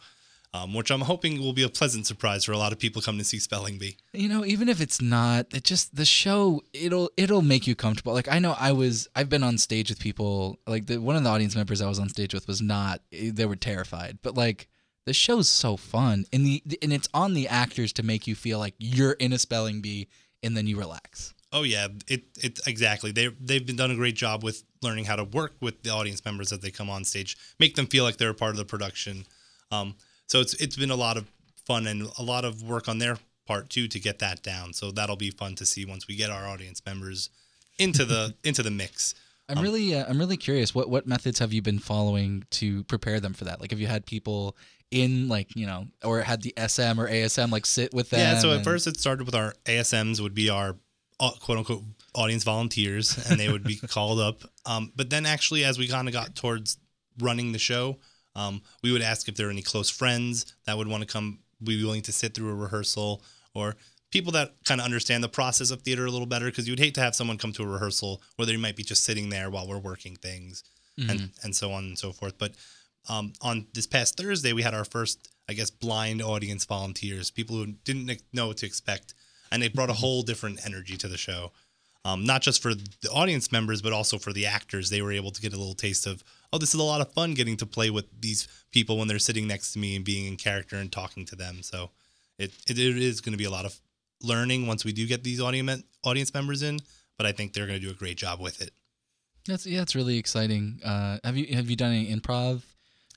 um, 0.54 0.74
which 0.74 0.92
I'm 0.92 1.02
hoping 1.02 1.40
will 1.40 1.54
be 1.54 1.64
a 1.64 1.70
pleasant 1.70 2.06
surprise 2.06 2.44
for 2.46 2.52
a 2.52 2.58
lot 2.58 2.72
of 2.74 2.80
people 2.80 3.02
coming 3.02 3.20
to 3.20 3.26
see 3.26 3.40
Spelling 3.40 3.78
Bee. 3.78 3.98
you 4.14 4.28
know 4.30 4.44
even 4.46 4.70
if 4.70 4.82
it's 4.82 5.02
not 5.02 5.48
it 5.54 5.64
just 5.64 5.96
the 5.96 6.06
show 6.06 6.62
it'll 6.74 7.10
it'll 7.18 7.42
make 7.42 7.68
you 7.68 7.76
comfortable 7.76 8.14
like 8.14 8.28
i 8.28 8.40
know 8.40 8.56
i 8.60 8.72
was 8.72 9.08
i've 9.16 9.30
been 9.30 9.44
on 9.44 9.58
stage 9.58 9.90
with 9.90 10.00
people 10.00 10.60
like 10.68 10.88
the 10.88 10.98
one 10.98 11.16
of 11.16 11.24
the 11.24 11.30
audience 11.30 11.56
members 11.56 11.82
i 11.82 11.88
was 11.88 12.00
on 12.00 12.10
stage 12.10 12.34
with 12.34 12.48
was 12.48 12.62
not 12.62 13.02
they 13.12 13.46
were 13.46 13.56
terrified 13.56 14.20
but 14.22 14.36
like 14.36 14.68
the 15.06 15.14
show's 15.14 15.50
so 15.50 15.78
fun 15.78 16.26
and 16.34 16.46
the 16.46 16.62
and 16.82 16.92
it's 16.94 17.08
on 17.14 17.34
the 17.34 17.48
actors 17.48 17.94
to 17.94 18.04
make 18.04 18.28
you 18.28 18.36
feel 18.36 18.60
like 18.60 18.76
you're 18.78 19.14
in 19.14 19.34
a 19.34 19.40
spelling 19.40 19.82
bee 19.82 20.08
and 20.44 20.56
then 20.58 20.68
you 20.68 20.78
relax 20.78 21.34
Oh 21.54 21.64
yeah, 21.64 21.90
it 22.08 22.24
it 22.42 22.62
exactly. 22.66 23.12
They 23.12 23.28
they've 23.28 23.66
been 23.66 23.76
done 23.76 23.92
a 23.92 23.96
great 23.96 24.16
job 24.16 24.42
with 24.42 24.64
learning 24.82 25.04
how 25.04 25.18
to 25.18 25.26
work 25.26 25.56
with 25.60 25.84
the 25.84 25.90
audience 25.90 26.24
members 26.24 26.54
as 26.54 26.60
they 26.60 26.72
come 26.72 26.90
on 26.90 27.04
stage, 27.04 27.36
make 27.60 27.76
them 27.76 27.88
feel 27.88 28.06
like 28.06 28.16
they're 28.16 28.30
a 28.30 28.34
part 28.34 28.52
of 28.52 28.58
the 28.58 28.64
production. 28.64 29.26
Um, 29.70 29.96
so 30.32 30.40
it's 30.40 30.54
it's 30.54 30.78
been 30.78 30.92
a 30.92 30.96
lot 30.96 31.18
of 31.18 31.30
fun 31.66 31.86
and 31.88 32.08
a 32.18 32.24
lot 32.24 32.46
of 32.46 32.64
work 32.64 32.88
on 32.88 33.00
their 33.00 33.18
part 33.46 33.70
too 33.70 33.90
to 33.90 34.00
get 34.00 34.20
that 34.20 34.42
down. 34.42 34.72
So 34.72 34.90
that'll 34.90 35.18
be 35.18 35.30
fun 35.30 35.56
to 35.56 35.66
see 35.66 35.84
once 35.84 36.08
we 36.08 36.16
get 36.16 36.30
our 36.30 36.48
audience 36.48 36.82
members 36.86 37.30
into 37.78 38.06
the 38.06 38.34
into 38.46 38.64
the 38.64 38.72
mix. 38.72 39.14
I'm 39.50 39.62
really 39.62 39.94
uh, 39.94 40.06
I'm 40.08 40.18
really 40.18 40.38
curious. 40.38 40.74
What 40.74 40.90
what 40.90 41.06
methods 41.06 41.40
have 41.40 41.52
you 41.52 41.62
been 41.62 41.80
following 41.80 42.46
to 42.52 42.86
prepare 42.86 43.20
them 43.20 43.34
for 43.34 43.44
that? 43.44 43.60
Like, 43.60 43.72
have 43.72 43.82
you 43.82 43.88
had 43.88 44.06
people 44.06 44.56
in 44.90 45.28
like 45.28 45.54
you 45.54 45.66
know, 45.66 45.88
or 46.02 46.22
had 46.22 46.44
the 46.44 46.54
SM 46.56 46.98
or 46.98 47.10
ASM 47.10 47.52
like 47.52 47.66
sit 47.66 47.94
with 47.94 48.10
them? 48.12 48.22
Yeah. 48.22 48.40
So 48.40 48.52
at 48.52 48.58
and- 48.58 48.64
first 48.64 48.88
it 48.88 48.98
started 48.98 49.26
with 49.26 49.36
our 49.36 49.54
ASMs 49.66 50.22
would 50.22 50.34
be 50.34 50.50
our 50.50 50.78
uh, 51.20 51.32
quote 51.42 51.58
unquote 51.58 51.84
audience 52.16 52.46
volunteers, 52.46 53.18
and 53.30 53.38
they 53.38 53.52
would 53.52 53.66
be 53.66 53.76
called 53.90 54.22
up. 54.22 54.44
Um, 54.66 54.94
but 54.96 55.10
then 55.10 55.26
actually, 55.26 55.66
as 55.66 55.78
we 55.78 55.90
kind 55.90 56.08
of 56.08 56.14
got 56.14 56.36
towards 56.36 56.78
running 57.20 57.52
the 57.52 57.60
show, 57.60 57.98
um, 58.36 58.62
we 58.84 58.92
would 58.92 59.02
ask 59.02 59.28
if 59.28 59.36
there 59.36 59.48
are 59.48 59.52
any 59.52 59.62
close 59.62 59.90
friends 59.90 60.54
that 60.66 60.78
would 60.78 60.88
want 60.88 61.02
to 61.02 61.08
come, 61.08 61.40
be 61.64 61.84
willing 61.84 62.02
to 62.04 62.12
sit 62.12 62.34
through 62.34 62.50
a 62.50 62.56
rehearsal, 62.56 63.24
or 63.54 63.76
people 64.12 64.32
that 64.34 64.56
kind 64.66 64.82
of 64.82 64.86
understand 64.86 65.24
the 65.24 65.30
process 65.30 65.72
of 65.72 65.82
theater 65.82 66.06
a 66.06 66.12
little 66.12 66.28
better. 66.28 66.46
Because 66.46 66.68
you'd 66.68 66.80
hate 66.80 66.96
to 66.96 67.02
have 67.02 67.16
someone 67.16 67.38
come 67.38 67.52
to 67.54 67.64
a 67.64 67.68
rehearsal 67.68 68.22
where 68.36 68.46
they 68.46 68.58
might 68.58 68.76
be 68.76 68.84
just 68.84 69.04
sitting 69.04 69.30
there 69.30 69.50
while 69.50 69.68
we're 69.68 69.80
working 69.80 70.16
things, 70.16 70.64
and 71.10 71.32
and 71.44 71.56
so 71.56 71.72
on 71.72 71.84
and 71.86 71.98
so 71.98 72.12
forth. 72.12 72.38
But 72.38 72.54
um, 73.10 73.34
on 73.42 73.68
this 73.74 73.88
past 73.88 74.18
Thursday, 74.18 74.54
we 74.54 74.62
had 74.62 74.74
our 74.74 74.86
first, 74.86 75.30
I 75.50 75.54
guess, 75.54 75.70
blind 75.70 76.22
audience 76.22 76.66
volunteers, 76.66 77.32
people 77.32 77.56
who 77.56 77.68
didn't 77.84 78.22
know 78.32 78.48
what 78.48 78.58
to 78.58 78.66
expect, 78.66 79.14
and 79.52 79.62
they 79.62 79.70
brought 79.70 79.90
a 79.90 79.94
whole 79.94 80.22
different 80.22 80.66
energy 80.66 80.98
to 80.98 81.08
the 81.08 81.18
show. 81.18 81.52
Um, 82.04 82.26
not 82.26 82.42
just 82.42 82.64
for 82.64 82.74
the 82.74 83.12
audience 83.14 83.52
members, 83.52 83.82
but 83.82 83.94
also 83.94 84.18
for 84.18 84.34
the 84.34 84.48
actors. 84.48 84.90
They 84.90 85.04
were 85.04 85.12
able 85.12 85.30
to 85.32 85.42
get 85.42 85.54
a 85.54 85.58
little 85.58 85.76
taste 85.76 86.08
of, 86.08 86.24
oh, 86.54 86.58
this 86.58 86.74
is 86.74 86.80
a 86.80 86.84
lot 86.84 87.02
of 87.02 87.12
fun 87.14 87.34
getting 87.34 87.58
to 87.58 87.66
play 87.66 87.90
with 87.90 88.06
these 88.20 88.48
people 88.72 88.98
when 88.98 89.08
they're 89.08 89.20
sitting 89.20 89.48
next 89.48 89.74
to 89.74 89.80
me 89.80 89.96
and 89.96 90.06
being 90.06 90.26
in 90.26 90.38
character 90.38 90.76
and 90.76 90.92
talking 90.92 91.26
to 91.26 91.36
them. 91.36 91.64
So 91.64 91.92
it, 92.38 92.52
it, 92.68 92.78
it 92.78 92.98
is 92.98 93.22
going 93.22 93.34
to 93.34 93.38
be 93.38 93.46
a 93.46 93.52
lot 93.52 93.66
of 93.66 93.80
learning 94.22 94.68
once 94.68 94.86
we 94.86 94.92
do 94.92 95.08
get 95.08 95.24
these 95.24 95.42
audience 95.42 95.84
audience 96.04 96.34
members 96.34 96.62
in. 96.62 96.80
But 97.18 97.26
I 97.28 97.32
think 97.34 97.54
they're 97.54 97.68
going 97.68 97.80
to 97.80 97.86
do 97.86 97.92
a 97.92 97.96
great 97.96 98.18
job 98.18 98.40
with 98.40 98.62
it. 98.62 98.72
That's 99.48 99.66
yeah, 99.66 99.82
it's 99.82 99.96
really 99.96 100.18
exciting. 100.18 100.80
Uh, 100.84 101.18
have 101.24 101.38
you 101.38 101.56
have 101.56 101.70
you 101.70 101.76
done 101.76 101.92
any 101.92 102.16
improv 102.16 102.62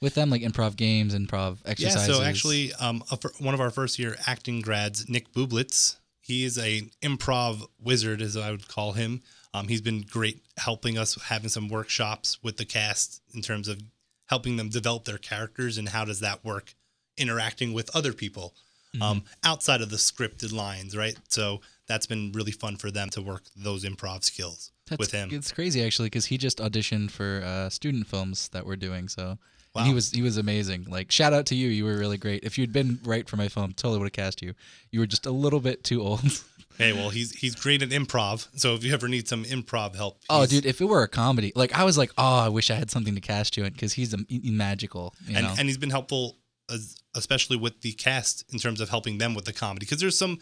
with 0.01 0.15
them, 0.15 0.31
like 0.31 0.43
improv 0.43 0.77
games, 0.77 1.15
improv 1.15 1.59
exercises? 1.65 2.09
Yeah, 2.09 2.15
so 2.15 2.23
actually, 2.23 2.73
um, 2.75 3.03
a, 3.11 3.19
one 3.39 3.55
of 3.55 3.61
our 3.61 3.71
first 3.71 3.99
year 3.99 4.17
acting 4.27 4.61
grads, 4.61 5.09
Nick 5.09 5.33
Bublitz, 5.33 5.97
he 6.21 6.45
is 6.45 6.59
a 6.59 6.83
improv 7.03 7.67
wizard, 7.79 8.23
as 8.23 8.37
I 8.37 8.51
would 8.51 8.69
call 8.69 8.93
him. 8.93 9.23
Um, 9.55 9.69
he's 9.69 9.81
been 9.81 10.03
great 10.03 10.43
helping 10.59 10.99
us 10.99 11.17
having 11.23 11.49
some 11.49 11.69
workshops 11.69 12.43
with 12.43 12.57
the 12.57 12.65
cast 12.65 13.23
in 13.33 13.41
terms 13.41 13.69
of 13.69 13.81
helping 14.27 14.57
them 14.57 14.69
develop 14.69 15.05
their 15.05 15.19
characters 15.19 15.79
and 15.79 15.89
how 15.91 16.05
does 16.05 16.21
that 16.21 16.45
work 16.45 16.75
interacting 17.17 17.73
with 17.73 17.95
other 17.95 18.13
people 18.13 18.55
um, 19.01 19.25
outside 19.43 19.81
of 19.81 19.91
the 19.91 19.97
scripted 19.97 20.53
lines, 20.53 20.97
right? 20.97 21.17
So 21.29 21.61
that's 21.89 22.07
been 22.07 22.33
really 22.33 22.53
fun 22.53 22.77
for 22.77 22.91
them 22.91 23.11
to 23.11 23.23
work 23.23 23.43
those 23.57 23.85
improv 23.85 24.25
skills 24.25 24.73
That's, 24.89 24.99
with 24.99 25.13
him. 25.13 25.31
It's 25.33 25.53
crazy 25.53 25.85
actually 25.85 26.07
because 26.07 26.27
he 26.27 26.39
just 26.39 26.59
auditioned 26.59 27.11
for 27.11 27.43
uh, 27.45 27.71
student 27.71 28.07
films 28.07 28.49
that 28.51 28.67
we're 28.67 28.77
doing. 28.77 29.09
So 29.09 29.39
Wow. 29.75 29.83
he 29.83 29.93
was 29.93 30.13
he 30.13 30.23
was 30.23 30.37
amazing. 30.37 30.87
Like 30.89 31.11
shout 31.11 31.33
out 31.33 31.47
to 31.47 31.57
you, 31.57 31.67
you 31.69 31.85
were 31.85 31.97
really 31.97 32.17
great. 32.17 32.45
If 32.45 32.59
you'd 32.59 32.73
been 32.73 33.01
right 33.05 33.29
for 33.29 33.37
my 33.37 33.49
film, 33.49 33.73
totally 33.73 33.99
would 33.99 34.05
have 34.05 34.13
cast 34.13 34.41
you. 34.41 34.55
You 34.93 35.01
were 35.01 35.07
just 35.07 35.27
a 35.27 35.33
little 35.33 35.59
bit 35.59 35.83
too 35.83 36.01
old. 36.01 36.23
Hey, 36.79 36.93
well, 36.93 37.11
he's 37.11 37.33
he's 37.33 37.55
great 37.55 37.83
at 37.83 37.91
improv. 37.91 38.49
So 38.57 38.75
if 38.75 38.85
you 38.85 38.93
ever 38.93 39.09
need 39.09 39.29
some 39.29 39.45
improv 39.45 39.95
help, 39.95 40.21
oh, 40.29 40.47
dude, 40.47 40.67
if 40.67 40.81
it 40.81 40.87
were 40.87 41.03
a 41.03 41.09
comedy, 41.09 41.53
like 41.55 41.73
I 41.73 41.85
was 41.85 41.97
like, 41.97 42.11
oh, 42.19 42.39
I 42.39 42.49
wish 42.49 42.71
I 42.71 42.75
had 42.75 42.91
something 42.91 43.15
to 43.15 43.21
cast 43.21 43.57
you 43.57 43.65
in 43.65 43.73
because 43.73 43.93
he's 43.93 44.13
a, 44.15 44.19
magical. 44.29 45.15
You 45.27 45.37
and 45.37 45.47
know? 45.47 45.55
and 45.59 45.69
he's 45.69 45.79
been 45.79 45.91
helpful, 45.91 46.39
as, 46.73 46.97
especially 47.15 47.57
with 47.57 47.81
the 47.83 47.93
cast 47.93 48.45
in 48.53 48.59
terms 48.59 48.81
of 48.81 48.89
helping 48.89 49.19
them 49.19 49.35
with 49.35 49.45
the 49.45 49.53
comedy. 49.53 49.87
Because 49.87 50.01
there's 50.01 50.19
some 50.19 50.41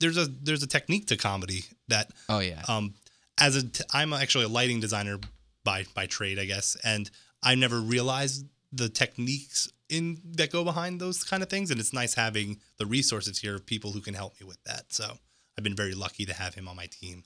there's 0.00 0.16
a 0.16 0.26
there's 0.26 0.62
a 0.62 0.66
technique 0.66 1.06
to 1.08 1.16
comedy 1.16 1.64
that 1.88 2.10
oh 2.28 2.40
yeah, 2.40 2.62
um 2.68 2.94
as 3.38 3.56
a 3.56 3.68
t- 3.68 3.84
I'm 3.92 4.12
actually 4.12 4.44
a 4.44 4.48
lighting 4.48 4.80
designer 4.80 5.18
by 5.62 5.84
by 5.94 6.06
trade, 6.06 6.38
I 6.38 6.46
guess, 6.46 6.76
and 6.82 7.10
I 7.42 7.54
never 7.54 7.80
realized 7.80 8.46
the 8.72 8.88
techniques 8.88 9.70
in 9.88 10.18
that 10.32 10.50
go 10.50 10.64
behind 10.64 11.00
those 11.00 11.22
kind 11.22 11.42
of 11.42 11.48
things. 11.48 11.70
And 11.70 11.78
it's 11.78 11.92
nice 11.92 12.14
having 12.14 12.60
the 12.78 12.86
resources 12.86 13.38
here 13.38 13.54
of 13.54 13.66
people 13.66 13.92
who 13.92 14.00
can 14.00 14.14
help 14.14 14.40
me 14.40 14.46
with 14.46 14.62
that. 14.64 14.92
So 14.92 15.18
I've 15.56 15.64
been 15.64 15.76
very 15.76 15.94
lucky 15.94 16.24
to 16.26 16.34
have 16.34 16.54
him 16.54 16.68
on 16.68 16.76
my 16.76 16.86
team. 16.86 17.24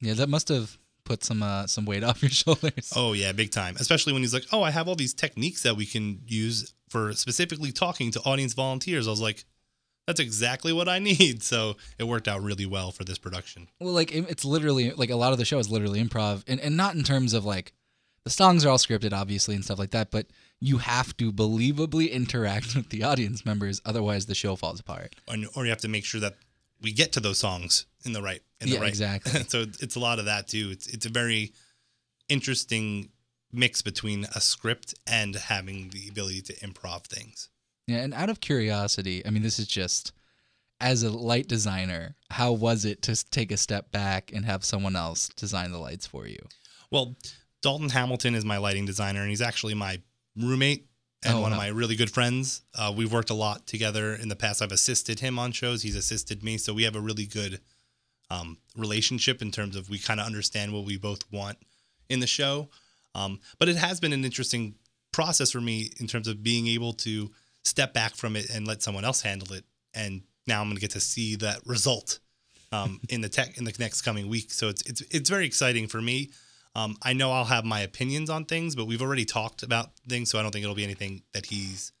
yeah, 0.00 0.14
that 0.14 0.28
must 0.28 0.48
have 0.48 0.78
put 1.04 1.22
some 1.24 1.42
uh, 1.42 1.66
some 1.66 1.84
weight 1.86 2.02
off 2.08 2.22
your 2.22 2.30
shoulders. 2.30 2.92
Oh 2.96 3.12
yeah, 3.12 3.32
big 3.32 3.50
time. 3.50 3.76
Especially 3.78 4.12
when 4.12 4.22
he's 4.22 4.34
like, 4.34 4.44
"Oh, 4.52 4.62
I 4.62 4.70
have 4.70 4.88
all 4.88 4.96
these 4.96 5.14
techniques 5.14 5.62
that 5.62 5.76
we 5.76 5.86
can 5.86 6.20
use 6.26 6.74
for 6.88 7.12
specifically 7.12 7.72
talking 7.72 8.10
to 8.12 8.20
audience 8.24 8.54
volunteers." 8.54 9.06
I 9.06 9.10
was 9.10 9.20
like, 9.20 9.44
"That's 10.06 10.20
exactly 10.20 10.72
what 10.72 10.88
I 10.88 10.98
need." 11.10 11.42
So 11.42 11.76
it 11.98 12.04
worked 12.04 12.28
out 12.28 12.42
really 12.42 12.66
well 12.66 12.92
for 12.92 13.04
this 13.04 13.18
production. 13.18 13.68
Well, 13.80 13.92
like 13.92 14.12
it's 14.12 14.44
literally 14.44 14.90
like 14.92 15.10
a 15.10 15.16
lot 15.16 15.32
of 15.32 15.38
the 15.38 15.44
show 15.44 15.58
is 15.58 15.70
literally 15.70 16.02
improv, 16.02 16.42
and 16.48 16.58
and 16.60 16.76
not 16.76 16.94
in 16.94 17.02
terms 17.04 17.32
of 17.34 17.44
like 17.44 17.72
the 18.24 18.30
songs 18.30 18.64
are 18.64 18.70
all 18.70 18.78
scripted, 18.78 19.12
obviously, 19.12 19.54
and 19.54 19.64
stuff 19.64 19.78
like 19.78 19.92
that. 19.92 20.10
But 20.10 20.26
you 20.58 20.78
have 20.78 21.16
to 21.18 21.30
believably 21.30 22.10
interact 22.20 22.74
with 22.74 22.88
the 22.88 23.04
audience 23.04 23.46
members, 23.46 23.80
otherwise 23.84 24.26
the 24.26 24.34
show 24.34 24.56
falls 24.56 24.80
apart. 24.80 25.14
And, 25.28 25.46
or 25.54 25.64
you 25.64 25.70
have 25.70 25.82
to 25.82 25.88
make 25.88 26.04
sure 26.04 26.20
that 26.20 26.34
we 26.80 26.92
get 26.92 27.12
to 27.12 27.20
those 27.20 27.38
songs 27.38 27.86
in 28.04 28.12
the 28.12 28.22
right 28.22 28.40
in 28.60 28.68
the 28.68 28.74
Yeah, 28.76 28.80
right 28.80 28.88
exactly. 28.88 29.44
so 29.48 29.62
it's 29.80 29.96
a 29.96 30.00
lot 30.00 30.18
of 30.18 30.26
that 30.26 30.48
too. 30.48 30.70
It's 30.70 30.86
it's 30.86 31.06
a 31.06 31.10
very 31.10 31.52
interesting 32.28 33.10
mix 33.52 33.82
between 33.82 34.24
a 34.34 34.40
script 34.40 34.94
and 35.06 35.34
having 35.34 35.90
the 35.90 36.08
ability 36.08 36.42
to 36.42 36.54
improv 36.56 37.06
things. 37.06 37.48
Yeah, 37.86 37.98
and 37.98 38.12
out 38.12 38.28
of 38.28 38.40
curiosity, 38.40 39.24
I 39.24 39.30
mean, 39.30 39.42
this 39.42 39.58
is 39.58 39.68
just 39.68 40.12
as 40.80 41.02
a 41.02 41.10
light 41.10 41.48
designer, 41.48 42.16
how 42.30 42.52
was 42.52 42.84
it 42.84 43.02
to 43.02 43.30
take 43.30 43.50
a 43.52 43.56
step 43.56 43.90
back 43.92 44.32
and 44.34 44.44
have 44.44 44.64
someone 44.64 44.96
else 44.96 45.28
design 45.30 45.72
the 45.72 45.78
lights 45.78 46.06
for 46.06 46.26
you? 46.26 46.38
Well, 46.90 47.16
Dalton 47.62 47.88
Hamilton 47.88 48.34
is 48.34 48.44
my 48.44 48.58
lighting 48.58 48.84
designer, 48.84 49.20
and 49.20 49.30
he's 49.30 49.40
actually 49.40 49.74
my 49.74 50.00
roommate 50.36 50.86
and 51.26 51.38
Oh, 51.38 51.40
one 51.40 51.52
of 51.52 51.58
my 51.58 51.68
really 51.68 51.96
good 51.96 52.10
friends. 52.10 52.62
Uh, 52.74 52.92
we've 52.96 53.12
worked 53.12 53.30
a 53.30 53.34
lot 53.34 53.66
together 53.66 54.14
in 54.14 54.28
the 54.28 54.36
past. 54.36 54.62
I've 54.62 54.72
assisted 54.72 55.20
him 55.20 55.38
on 55.38 55.52
shows, 55.52 55.82
he's 55.82 55.96
assisted 55.96 56.42
me. 56.42 56.58
So 56.58 56.72
we 56.72 56.84
have 56.84 56.96
a 56.96 57.00
really 57.00 57.26
good 57.26 57.60
um, 58.30 58.58
relationship 58.76 59.42
in 59.42 59.50
terms 59.50 59.76
of 59.76 59.88
we 59.88 59.98
kind 59.98 60.20
of 60.20 60.26
understand 60.26 60.72
what 60.72 60.84
we 60.84 60.96
both 60.96 61.30
want 61.32 61.58
in 62.08 62.20
the 62.20 62.26
show. 62.26 62.68
Um, 63.14 63.40
but 63.58 63.68
it 63.68 63.76
has 63.76 64.00
been 64.00 64.12
an 64.12 64.24
interesting 64.24 64.74
process 65.12 65.50
for 65.50 65.60
me 65.60 65.90
in 65.98 66.06
terms 66.06 66.28
of 66.28 66.42
being 66.42 66.66
able 66.68 66.92
to 66.92 67.30
step 67.64 67.94
back 67.94 68.14
from 68.14 68.36
it 68.36 68.50
and 68.50 68.66
let 68.66 68.82
someone 68.82 69.04
else 69.04 69.22
handle 69.22 69.52
it. 69.54 69.64
And 69.94 70.22
now 70.46 70.60
I'm 70.60 70.68
going 70.68 70.76
to 70.76 70.80
get 70.80 70.90
to 70.90 71.00
see 71.00 71.36
that 71.36 71.60
result 71.66 72.18
um, 72.72 73.00
in 73.08 73.20
the 73.20 73.28
tech 73.28 73.56
in 73.58 73.64
the 73.64 73.74
next 73.78 74.02
coming 74.02 74.28
week. 74.28 74.52
So 74.52 74.68
it's 74.68 74.82
it's 74.82 75.00
it's 75.10 75.30
very 75.30 75.46
exciting 75.46 75.86
for 75.88 76.00
me. 76.00 76.30
Um, 76.76 76.96
I 77.02 77.14
know 77.14 77.32
I'll 77.32 77.46
have 77.46 77.64
my 77.64 77.80
opinions 77.80 78.28
on 78.28 78.44
things, 78.44 78.76
but 78.76 78.86
we've 78.86 79.00
already 79.00 79.24
talked 79.24 79.62
about 79.62 79.86
things, 80.06 80.30
so 80.30 80.38
I 80.38 80.42
don't 80.42 80.50
think 80.52 80.62
it'll 80.62 80.74
be 80.76 80.84
anything 80.84 81.22
that 81.32 81.46
he's 81.46 81.92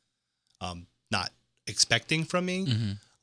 um, 0.60 0.86
not 1.10 1.30
expecting 1.66 2.24
from 2.24 2.44
me. 2.44 2.66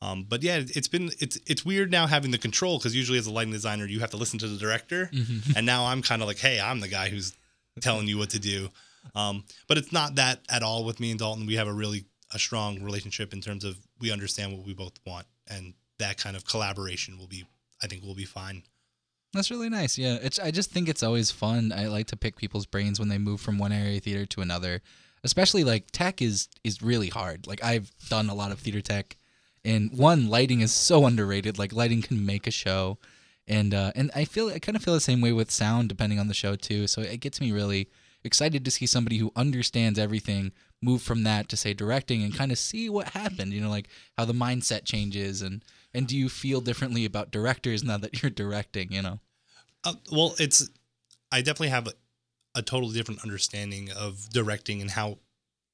Um, 0.01 0.25
but 0.27 0.41
yeah, 0.43 0.57
it's 0.61 0.87
been 0.87 1.11
it's 1.19 1.37
it's 1.45 1.63
weird 1.63 1.91
now 1.91 2.07
having 2.07 2.31
the 2.31 2.37
control 2.37 2.77
because 2.77 2.95
usually 2.95 3.19
as 3.19 3.27
a 3.27 3.31
lighting 3.31 3.53
designer 3.53 3.85
you 3.85 3.99
have 4.01 4.09
to 4.11 4.17
listen 4.17 4.39
to 4.39 4.47
the 4.47 4.57
director, 4.57 5.09
and 5.55 5.65
now 5.65 5.85
I'm 5.85 6.01
kind 6.01 6.21
of 6.21 6.27
like, 6.27 6.39
hey, 6.39 6.59
I'm 6.59 6.79
the 6.81 6.89
guy 6.89 7.07
who's 7.09 7.33
telling 7.81 8.07
you 8.07 8.17
what 8.17 8.31
to 8.31 8.39
do. 8.39 8.69
Um, 9.15 9.43
but 9.67 9.77
it's 9.77 9.91
not 9.93 10.15
that 10.15 10.39
at 10.49 10.63
all 10.63 10.83
with 10.85 10.99
me 10.99 11.11
and 11.11 11.19
Dalton. 11.19 11.45
We 11.45 11.55
have 11.55 11.67
a 11.67 11.73
really 11.73 12.05
a 12.33 12.39
strong 12.39 12.81
relationship 12.81 13.31
in 13.31 13.41
terms 13.41 13.63
of 13.63 13.77
we 14.01 14.11
understand 14.11 14.57
what 14.57 14.65
we 14.65 14.73
both 14.73 14.93
want, 15.05 15.27
and 15.47 15.73
that 15.99 16.17
kind 16.17 16.35
of 16.35 16.45
collaboration 16.45 17.17
will 17.17 17.27
be, 17.27 17.45
I 17.81 17.87
think, 17.87 18.03
will 18.03 18.15
be 18.15 18.25
fine. 18.25 18.63
That's 19.33 19.49
really 19.49 19.69
nice. 19.69 19.97
Yeah, 19.97 20.17
it's. 20.21 20.37
I 20.37 20.51
just 20.51 20.69
think 20.69 20.87
it's 20.87 21.01
always 21.01 21.31
fun. 21.31 21.73
I 21.75 21.87
like 21.87 22.07
to 22.07 22.15
pick 22.15 22.35
people's 22.35 22.67
brains 22.67 22.99
when 22.99 23.09
they 23.09 23.17
move 23.17 23.41
from 23.41 23.57
one 23.57 23.71
area 23.71 23.97
of 23.97 24.03
theater 24.03 24.25
to 24.27 24.41
another. 24.41 24.81
Especially 25.23 25.63
like 25.63 25.89
tech 25.91 26.21
is 26.21 26.49
is 26.63 26.81
really 26.83 27.09
hard. 27.09 27.47
Like 27.47 27.63
I've 27.63 27.91
done 28.09 28.29
a 28.29 28.35
lot 28.35 28.51
of 28.51 28.59
theater 28.59 28.81
tech, 28.81 29.17
and 29.65 29.91
one 29.97 30.27
lighting 30.29 30.61
is 30.61 30.71
so 30.71 31.05
underrated. 31.07 31.57
Like 31.57 31.73
lighting 31.73 32.03
can 32.03 32.25
make 32.25 32.45
a 32.45 32.51
show, 32.51 32.99
and 33.47 33.73
uh, 33.73 33.91
and 33.95 34.11
I 34.15 34.25
feel 34.25 34.49
I 34.49 34.59
kind 34.59 34.75
of 34.75 34.83
feel 34.83 34.93
the 34.93 34.99
same 34.99 35.21
way 35.21 35.31
with 35.31 35.49
sound 35.49 35.89
depending 35.89 36.19
on 36.19 36.27
the 36.27 36.35
show 36.35 36.55
too. 36.55 36.85
So 36.85 37.01
it 37.01 37.19
gets 37.19 37.41
me 37.41 37.51
really 37.51 37.89
excited 38.23 38.63
to 38.63 38.71
see 38.71 38.85
somebody 38.85 39.17
who 39.17 39.31
understands 39.35 39.97
everything 39.97 40.51
move 40.81 41.01
from 41.01 41.23
that 41.23 41.49
to 41.49 41.57
say 41.57 41.73
directing 41.73 42.21
and 42.21 42.35
kind 42.35 42.51
of 42.51 42.59
see 42.59 42.87
what 42.89 43.09
happened. 43.09 43.51
You 43.51 43.61
know, 43.61 43.69
like 43.69 43.87
how 44.15 44.25
the 44.25 44.33
mindset 44.33 44.85
changes 44.85 45.41
and 45.41 45.63
and 45.93 46.07
do 46.07 46.17
you 46.17 46.29
feel 46.29 46.61
differently 46.61 47.05
about 47.05 47.31
directors 47.31 47.83
now 47.83 47.97
that 47.97 48.21
you're 48.21 48.31
directing? 48.31 48.91
You 48.91 49.01
know. 49.01 49.19
Uh, 49.83 49.93
well, 50.11 50.35
it's 50.39 50.69
I 51.31 51.41
definitely 51.41 51.69
have 51.69 51.87
a, 51.87 51.93
a 52.55 52.61
totally 52.61 52.93
different 52.93 53.23
understanding 53.23 53.89
of 53.91 54.29
directing 54.29 54.81
and 54.81 54.91
how 54.91 55.17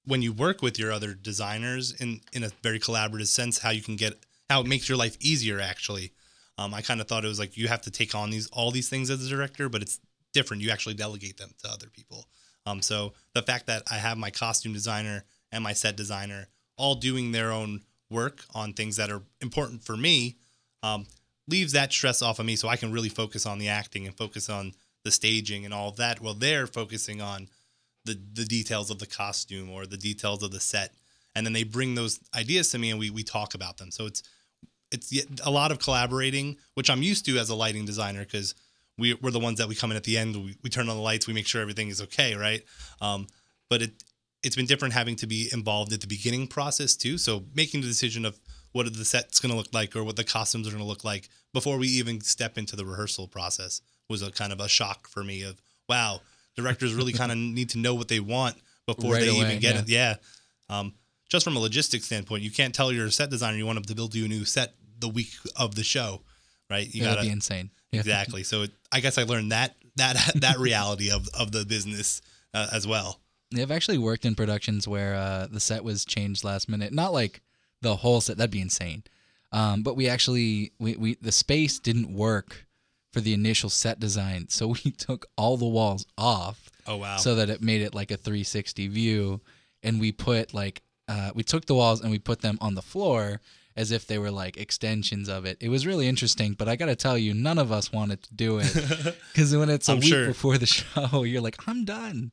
when 0.05 0.21
you 0.21 0.33
work 0.33 0.61
with 0.61 0.79
your 0.79 0.91
other 0.91 1.13
designers 1.13 1.91
in 1.91 2.21
in 2.33 2.43
a 2.43 2.49
very 2.63 2.79
collaborative 2.79 3.27
sense, 3.27 3.59
how 3.59 3.69
you 3.69 3.81
can 3.81 3.95
get 3.95 4.13
how 4.49 4.61
it 4.61 4.67
makes 4.67 4.89
your 4.89 4.97
life 4.97 5.17
easier. 5.19 5.59
Actually, 5.59 6.13
um, 6.57 6.73
I 6.73 6.81
kind 6.81 7.01
of 7.01 7.07
thought 7.07 7.25
it 7.25 7.29
was 7.29 7.39
like 7.39 7.57
you 7.57 7.67
have 7.67 7.81
to 7.83 7.91
take 7.91 8.15
on 8.15 8.29
these 8.29 8.47
all 8.47 8.71
these 8.71 8.89
things 8.89 9.09
as 9.09 9.25
a 9.25 9.29
director, 9.29 9.69
but 9.69 9.81
it's 9.81 9.99
different. 10.33 10.63
You 10.63 10.71
actually 10.71 10.95
delegate 10.95 11.37
them 11.37 11.53
to 11.63 11.69
other 11.69 11.87
people. 11.87 12.25
Um, 12.65 12.81
so 12.81 13.13
the 13.33 13.41
fact 13.41 13.67
that 13.67 13.83
I 13.89 13.95
have 13.95 14.17
my 14.17 14.29
costume 14.29 14.73
designer 14.73 15.25
and 15.51 15.63
my 15.63 15.73
set 15.73 15.95
designer 15.95 16.47
all 16.77 16.95
doing 16.95 17.31
their 17.31 17.51
own 17.51 17.81
work 18.09 18.45
on 18.53 18.73
things 18.73 18.95
that 18.97 19.09
are 19.11 19.21
important 19.41 19.83
for 19.83 19.95
me, 19.95 20.37
um, 20.83 21.05
leaves 21.47 21.73
that 21.73 21.91
stress 21.91 22.21
off 22.21 22.39
of 22.39 22.45
me 22.45 22.55
so 22.55 22.67
I 22.67 22.75
can 22.75 22.91
really 22.91 23.09
focus 23.09 23.45
on 23.45 23.59
the 23.59 23.67
acting 23.67 24.05
and 24.05 24.15
focus 24.15 24.49
on 24.49 24.73
the 25.03 25.11
staging 25.11 25.65
and 25.65 25.73
all 25.73 25.89
of 25.89 25.95
that 25.97 26.21
while 26.21 26.33
they're 26.33 26.67
focusing 26.67 27.21
on 27.21 27.47
the 28.05 28.19
the 28.33 28.45
details 28.45 28.89
of 28.89 28.99
the 28.99 29.05
costume 29.05 29.69
or 29.69 29.85
the 29.85 29.97
details 29.97 30.43
of 30.43 30.51
the 30.51 30.59
set. 30.59 30.93
And 31.35 31.45
then 31.45 31.53
they 31.53 31.63
bring 31.63 31.95
those 31.95 32.19
ideas 32.35 32.69
to 32.71 32.79
me 32.79 32.89
and 32.91 32.99
we 32.99 33.09
we 33.09 33.23
talk 33.23 33.53
about 33.53 33.77
them. 33.77 33.91
So 33.91 34.05
it's 34.05 34.23
it's 34.91 35.13
a 35.43 35.51
lot 35.51 35.71
of 35.71 35.79
collaborating 35.79 36.57
which 36.73 36.89
I'm 36.89 37.03
used 37.03 37.25
to 37.25 37.37
as 37.37 37.49
a 37.49 37.55
lighting 37.55 37.85
designer 37.85 38.21
because 38.21 38.55
we, 38.97 39.13
we're 39.13 39.31
the 39.31 39.39
ones 39.39 39.59
that 39.59 39.67
we 39.67 39.75
come 39.75 39.91
in 39.91 39.97
at 39.97 40.03
the 40.03 40.17
end 40.17 40.35
we, 40.35 40.55
we 40.63 40.69
turn 40.69 40.89
on 40.89 40.95
the 40.95 41.01
lights 41.01 41.27
we 41.27 41.33
make 41.33 41.45
sure 41.45 41.61
everything 41.61 41.89
is 41.89 42.01
okay 42.01 42.35
right? 42.35 42.63
Um, 42.99 43.27
but 43.69 43.83
it 43.83 43.91
it's 44.43 44.55
been 44.55 44.65
different 44.65 44.93
having 44.93 45.15
to 45.17 45.27
be 45.27 45.49
involved 45.51 45.91
at 45.93 46.01
the 46.01 46.07
beginning 46.07 46.47
process 46.47 46.95
too. 46.95 47.17
So 47.17 47.43
making 47.53 47.81
the 47.81 47.87
decision 47.87 48.25
of 48.25 48.39
what 48.71 48.91
the 48.93 49.05
set's 49.05 49.39
going 49.39 49.51
to 49.51 49.57
look 49.57 49.73
like 49.73 49.95
or 49.95 50.03
what 50.03 50.15
the 50.15 50.23
costumes 50.23 50.67
are 50.67 50.71
going 50.71 50.83
to 50.83 50.87
look 50.87 51.03
like 51.03 51.29
before 51.53 51.77
we 51.77 51.87
even 51.87 52.21
step 52.21 52.57
into 52.57 52.75
the 52.75 52.85
rehearsal 52.85 53.27
process 53.27 53.81
was 54.07 54.21
a 54.21 54.31
kind 54.31 54.53
of 54.53 54.59
a 54.59 54.67
shock 54.67 55.07
for 55.07 55.23
me 55.23 55.43
of 55.43 55.61
wow 55.87 56.21
directors 56.55 56.93
really 56.93 57.13
kind 57.13 57.31
of 57.31 57.37
need 57.57 57.69
to 57.69 57.77
know 57.77 57.95
what 57.95 58.07
they 58.07 58.19
want 58.19 58.55
before 58.85 59.13
Right 59.13 59.21
they 59.21 59.29
away, 59.29 59.39
even 59.39 59.59
get 59.59 59.75
yeah. 59.75 59.81
it. 59.81 59.89
Yeah. 60.69 60.77
Um, 60.79 60.93
just 61.29 61.43
from 61.43 61.55
a 61.55 61.59
logistics 61.59 62.05
standpoint 62.05 62.43
you 62.43 62.51
can't 62.51 62.73
tell 62.73 62.91
your 62.91 63.09
set 63.09 63.29
designer 63.29 63.57
you 63.57 63.65
want 63.65 63.77
them 63.77 63.85
to 63.85 63.95
build 63.95 64.15
you 64.15 64.25
a 64.25 64.27
new 64.27 64.45
set 64.45 64.73
the 64.99 65.09
week 65.09 65.31
of 65.55 65.75
the 65.75 65.83
show 65.83 66.21
right? 66.69 66.93
You 66.93 67.01
That'd 67.01 67.17
gotta 67.17 67.27
be 67.27 67.31
insane. 67.31 67.71
Exactly. 67.91 68.43
So 68.43 68.63
it, 68.63 68.71
i 68.91 68.99
guess 68.99 69.17
i 69.17 69.23
learned 69.23 69.51
that 69.51 69.75
that 69.95 70.31
that 70.35 70.59
reality 70.59 71.11
of 71.11 71.27
of 71.37 71.51
the 71.51 71.65
business 71.65 72.21
uh, 72.53 72.67
as 72.71 72.87
well 72.87 73.19
I've 73.57 73.71
actually 73.71 73.97
worked 73.97 74.25
in 74.25 74.35
productions 74.35 74.87
where 74.87 75.15
uh, 75.15 75.47
the 75.47 75.59
set 75.59 75.83
was 75.83 76.05
changed 76.05 76.43
last 76.43 76.69
minute. 76.69 76.93
Not 76.93 77.13
like 77.13 77.41
the 77.81 77.97
whole 77.97 78.21
set; 78.21 78.37
that'd 78.37 78.51
be 78.51 78.61
insane. 78.61 79.03
Um, 79.51 79.81
but 79.81 79.95
we 79.95 80.07
actually 80.07 80.73
we, 80.79 80.95
we 80.95 81.15
the 81.15 81.31
space 81.31 81.79
didn't 81.79 82.13
work 82.13 82.67
for 83.11 83.21
the 83.21 83.33
initial 83.33 83.69
set 83.69 83.99
design, 83.99 84.49
so 84.49 84.67
we 84.67 84.91
took 84.97 85.25
all 85.35 85.57
the 85.57 85.65
walls 85.65 86.05
off 86.17 86.69
oh 86.87 86.97
wow 86.97 87.17
so 87.17 87.35
that 87.35 87.49
it 87.49 87.61
made 87.61 87.81
it 87.81 87.93
like 87.95 88.11
a 88.11 88.17
360 88.17 88.87
view, 88.87 89.41
and 89.81 89.99
we 89.99 90.11
put 90.11 90.53
like 90.53 90.83
uh, 91.07 91.31
we 91.33 91.43
took 91.43 91.65
the 91.65 91.73
walls 91.73 92.01
and 92.01 92.11
we 92.11 92.19
put 92.19 92.41
them 92.41 92.57
on 92.61 92.75
the 92.75 92.81
floor 92.83 93.41
as 93.75 93.91
if 93.91 94.05
they 94.05 94.19
were 94.19 94.29
like 94.29 94.57
extensions 94.57 95.29
of 95.29 95.45
it. 95.45 95.57
It 95.61 95.69
was 95.69 95.87
really 95.87 96.07
interesting, 96.07 96.53
but 96.53 96.67
I 96.67 96.75
got 96.75 96.87
to 96.87 96.95
tell 96.95 97.17
you, 97.17 97.33
none 97.33 97.57
of 97.57 97.71
us 97.71 97.91
wanted 97.91 98.21
to 98.23 98.33
do 98.33 98.59
it 98.61 98.71
because 99.33 99.55
when 99.55 99.69
it's 99.69 99.89
a 99.89 99.93
I'm 99.93 99.99
week 99.99 100.09
sure. 100.09 100.27
before 100.27 100.57
the 100.57 100.65
show, 100.65 101.23
you're 101.23 101.41
like, 101.41 101.57
I'm 101.67 101.85
done. 101.85 102.31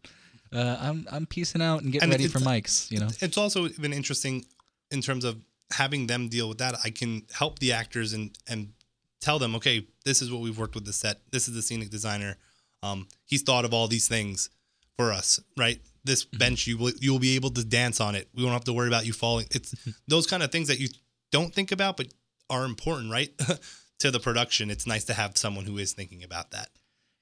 Uh, 0.52 0.76
I'm 0.80 1.06
I'm 1.10 1.26
peacing 1.26 1.62
out 1.62 1.82
and 1.82 1.92
getting 1.92 2.04
And 2.04 2.12
ready 2.12 2.28
for 2.28 2.38
mics. 2.38 2.90
You 2.90 3.00
know, 3.00 3.08
it's 3.20 3.38
also 3.38 3.68
been 3.68 3.92
interesting 3.92 4.44
in 4.90 5.02
terms 5.02 5.24
of 5.24 5.38
having 5.72 6.06
them 6.06 6.28
deal 6.28 6.48
with 6.48 6.58
that. 6.58 6.74
I 6.84 6.90
can 6.90 7.22
help 7.32 7.58
the 7.58 7.72
actors 7.72 8.12
and 8.12 8.36
and 8.48 8.72
tell 9.20 9.38
them, 9.38 9.54
okay, 9.56 9.86
this 10.04 10.22
is 10.22 10.30
what 10.30 10.40
we've 10.40 10.58
worked 10.58 10.74
with 10.74 10.84
the 10.84 10.92
set. 10.92 11.20
This 11.32 11.48
is 11.48 11.54
the 11.54 11.62
scenic 11.62 11.90
designer. 11.90 12.36
Um, 12.82 13.08
he's 13.24 13.42
thought 13.42 13.64
of 13.64 13.74
all 13.74 13.88
these 13.88 14.08
things 14.08 14.50
for 14.96 15.12
us, 15.12 15.40
right? 15.56 15.80
This 16.04 16.24
bench, 16.24 16.66
you 16.66 16.78
will 16.78 16.92
you 17.00 17.12
will 17.12 17.18
be 17.18 17.34
able 17.34 17.50
to 17.50 17.64
dance 17.64 18.00
on 18.00 18.14
it. 18.14 18.28
We 18.34 18.42
won't 18.42 18.52
have 18.52 18.64
to 18.64 18.72
worry 18.72 18.88
about 18.88 19.06
you 19.06 19.12
falling. 19.12 19.46
It's 19.50 19.74
those 20.06 20.26
kind 20.26 20.42
of 20.42 20.52
things 20.52 20.68
that 20.68 20.78
you 20.78 20.88
don't 21.32 21.52
think 21.52 21.72
about, 21.72 21.96
but 21.96 22.08
are 22.48 22.64
important, 22.64 23.10
right? 23.10 23.30
to 23.98 24.10
the 24.10 24.20
production, 24.20 24.70
it's 24.70 24.86
nice 24.86 25.04
to 25.04 25.14
have 25.14 25.36
someone 25.36 25.64
who 25.64 25.78
is 25.78 25.92
thinking 25.92 26.22
about 26.22 26.50
that. 26.52 26.68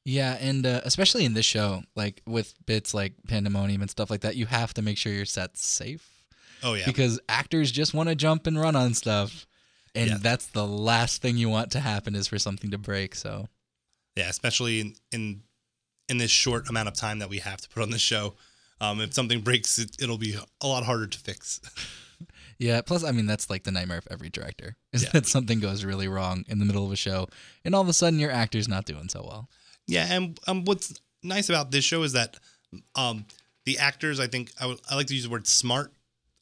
Yeah, 0.04 0.36
and 0.40 0.66
uh, 0.66 0.80
especially 0.84 1.24
in 1.24 1.34
this 1.34 1.46
show, 1.46 1.82
like 1.96 2.22
with 2.26 2.54
bits 2.66 2.92
like 2.94 3.14
pandemonium 3.28 3.80
and 3.82 3.90
stuff 3.90 4.10
like 4.10 4.20
that, 4.22 4.36
you 4.36 4.46
have 4.46 4.74
to 4.74 4.82
make 4.82 4.98
sure 4.98 5.12
your 5.12 5.24
set's 5.24 5.64
safe 5.64 6.10
Oh 6.62 6.74
yeah, 6.74 6.86
because 6.86 7.20
actors 7.28 7.70
just 7.72 7.94
want 7.94 8.08
to 8.08 8.14
jump 8.14 8.46
and 8.46 8.58
run 8.60 8.76
on 8.76 8.94
stuff, 8.94 9.46
and 9.94 10.10
Yeah. 10.10 10.16
that's 10.20 10.46
the 10.46 10.66
last 10.66 11.22
thing 11.22 11.36
you 11.36 11.48
want 11.48 11.70
to 11.72 11.80
happen 11.80 12.14
is 12.14 12.28
for 12.28 12.38
something 12.38 12.70
to 12.70 12.78
break. 12.78 13.14
So 13.14 13.48
yeah, 14.16 14.28
especially 14.28 14.80
in 14.80 14.94
in 15.12 15.42
in 16.08 16.18
this 16.18 16.30
short 16.30 16.68
amount 16.68 16.88
of 16.88 16.94
time 16.94 17.18
that 17.20 17.28
we 17.30 17.38
have 17.38 17.60
to 17.62 17.68
put 17.68 17.82
on 17.82 17.90
the 17.90 17.98
show. 17.98 18.34
Um, 18.80 19.00
if 19.00 19.14
something 19.14 19.40
breaks, 19.40 19.78
it, 19.78 19.96
it'll 20.02 20.18
be 20.18 20.36
a 20.60 20.66
lot 20.66 20.84
harder 20.84 21.06
to 21.06 21.18
fix. 21.18 21.60
Yeah, 22.56 22.80
plus 22.82 23.02
I 23.02 23.10
mean 23.10 23.26
that's 23.26 23.50
like 23.50 23.64
the 23.64 23.72
nightmare 23.72 23.98
of 23.98 24.06
every 24.10 24.30
director. 24.30 24.76
Is 24.92 25.02
Yeah. 25.02 25.10
that 25.12 25.26
something 25.26 25.58
goes 25.58 25.84
really 25.84 26.06
wrong 26.06 26.44
in 26.46 26.60
the 26.60 26.64
middle 26.64 26.86
of 26.86 26.92
a 26.92 26.96
show 26.96 27.26
and 27.64 27.74
all 27.74 27.82
of 27.82 27.88
a 27.88 27.92
sudden 27.92 28.20
your 28.20 28.30
actor's 28.30 28.68
not 28.68 28.84
doing 28.84 29.08
so 29.08 29.22
well. 29.26 29.48
Yeah, 29.86 30.06
and 30.10 30.38
um, 30.46 30.64
what's 30.64 31.00
nice 31.22 31.48
about 31.48 31.70
this 31.70 31.84
show 31.84 32.02
is 32.02 32.12
that 32.12 32.36
um, 32.94 33.26
the 33.64 33.78
actors, 33.78 34.20
I 34.20 34.26
think, 34.26 34.52
I 34.60 34.74
like 34.94 35.06
to 35.08 35.14
use 35.14 35.24
the 35.24 35.30
word 35.30 35.46
smart. 35.46 35.92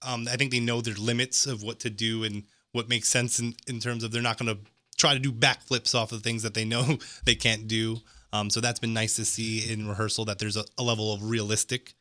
Um, 0.03 0.27
I 0.31 0.37
think 0.37 0.51
they 0.51 0.61
know 0.61 0.81
their 0.81 0.95
limits 0.95 1.47
of 1.47 1.63
what 1.63 1.81
to 1.81 1.91
do 1.91 2.25
and 2.25 2.45
what 2.73 2.89
makes 2.89 3.09
sense 3.09 3.39
in, 3.39 3.55
in 3.67 3.79
terms 3.81 4.03
of 4.03 4.11
they're 4.11 4.23
not 4.23 4.39
going 4.39 4.55
to 4.55 4.61
try 4.97 5.15
to 5.15 5.21
do 5.21 5.33
backflips 5.33 5.95
off 5.95 6.13
of 6.13 6.23
things 6.23 6.43
that 6.43 6.55
they 6.55 6.65
know 6.65 6.99
they 7.25 7.35
can't 7.35 7.69
do. 7.69 7.99
Um, 8.33 8.51
so 8.51 8.61
that's 8.61 8.81
been 8.81 8.95
nice 8.95 9.17
to 9.17 9.25
see 9.25 9.71
in 9.71 9.87
rehearsal 9.87 10.25
that 10.25 10.39
there's 10.39 10.57
a, 10.57 10.65
a 10.79 10.83
level 10.83 11.13
of 11.13 11.29
realistic 11.29 11.95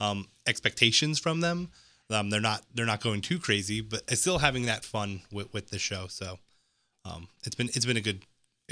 um, 0.00 0.28
expectations 0.46 1.18
from 1.18 1.40
them. 1.40 1.70
Um, 2.10 2.30
they're 2.30 2.40
not 2.40 2.62
they're 2.74 2.86
not 2.86 3.00
going 3.00 3.22
too 3.22 3.38
crazy, 3.38 3.80
but 3.80 4.08
still 4.18 4.38
having 4.38 4.66
that 4.66 4.84
fun 4.84 5.22
with, 5.32 5.52
with 5.52 5.70
the 5.70 5.78
show. 5.78 6.06
So 6.08 6.38
um, 7.04 7.28
it's 7.44 7.54
been 7.54 7.68
it's 7.68 7.86
been 7.86 7.96
a 7.96 8.02
good 8.02 8.22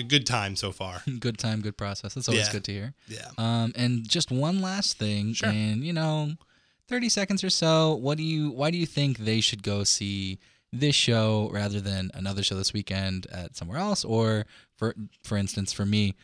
a 0.00 0.02
good 0.02 0.26
time 0.26 0.56
so 0.56 0.72
far. 0.72 1.02
Good 1.20 1.38
time, 1.38 1.60
good 1.60 1.76
process. 1.76 2.14
That's 2.14 2.28
always 2.28 2.46
Yeah. 2.46 2.52
good 2.52 2.64
to 2.64 2.72
hear. 2.72 2.94
Yeah. 3.08 3.28
Um, 3.38 3.72
and 3.76 4.08
just 4.08 4.30
one 4.30 4.60
last 4.60 4.98
thing, 4.98 5.32
Sure. 5.34 5.48
and 5.48 5.84
you 5.84 5.92
know, 5.92 6.32
thirty 6.88 7.08
seconds 7.08 7.44
or 7.44 7.50
so. 7.50 7.94
What 7.94 8.16
do 8.18 8.24
you? 8.24 8.50
Why 8.50 8.70
do 8.70 8.78
you 8.78 8.86
think 8.86 9.18
they 9.18 9.40
should 9.40 9.62
go 9.62 9.84
see 9.84 10.38
this 10.72 10.94
show 10.94 11.48
rather 11.52 11.80
than 11.80 12.10
another 12.14 12.42
show 12.42 12.54
this 12.56 12.72
weekend 12.72 13.26
at 13.32 13.56
somewhere 13.56 13.78
else? 13.78 14.04
Or 14.04 14.46
for 14.76 14.94
for 15.22 15.36
instance, 15.36 15.72
for 15.72 15.86
me, 15.86 16.14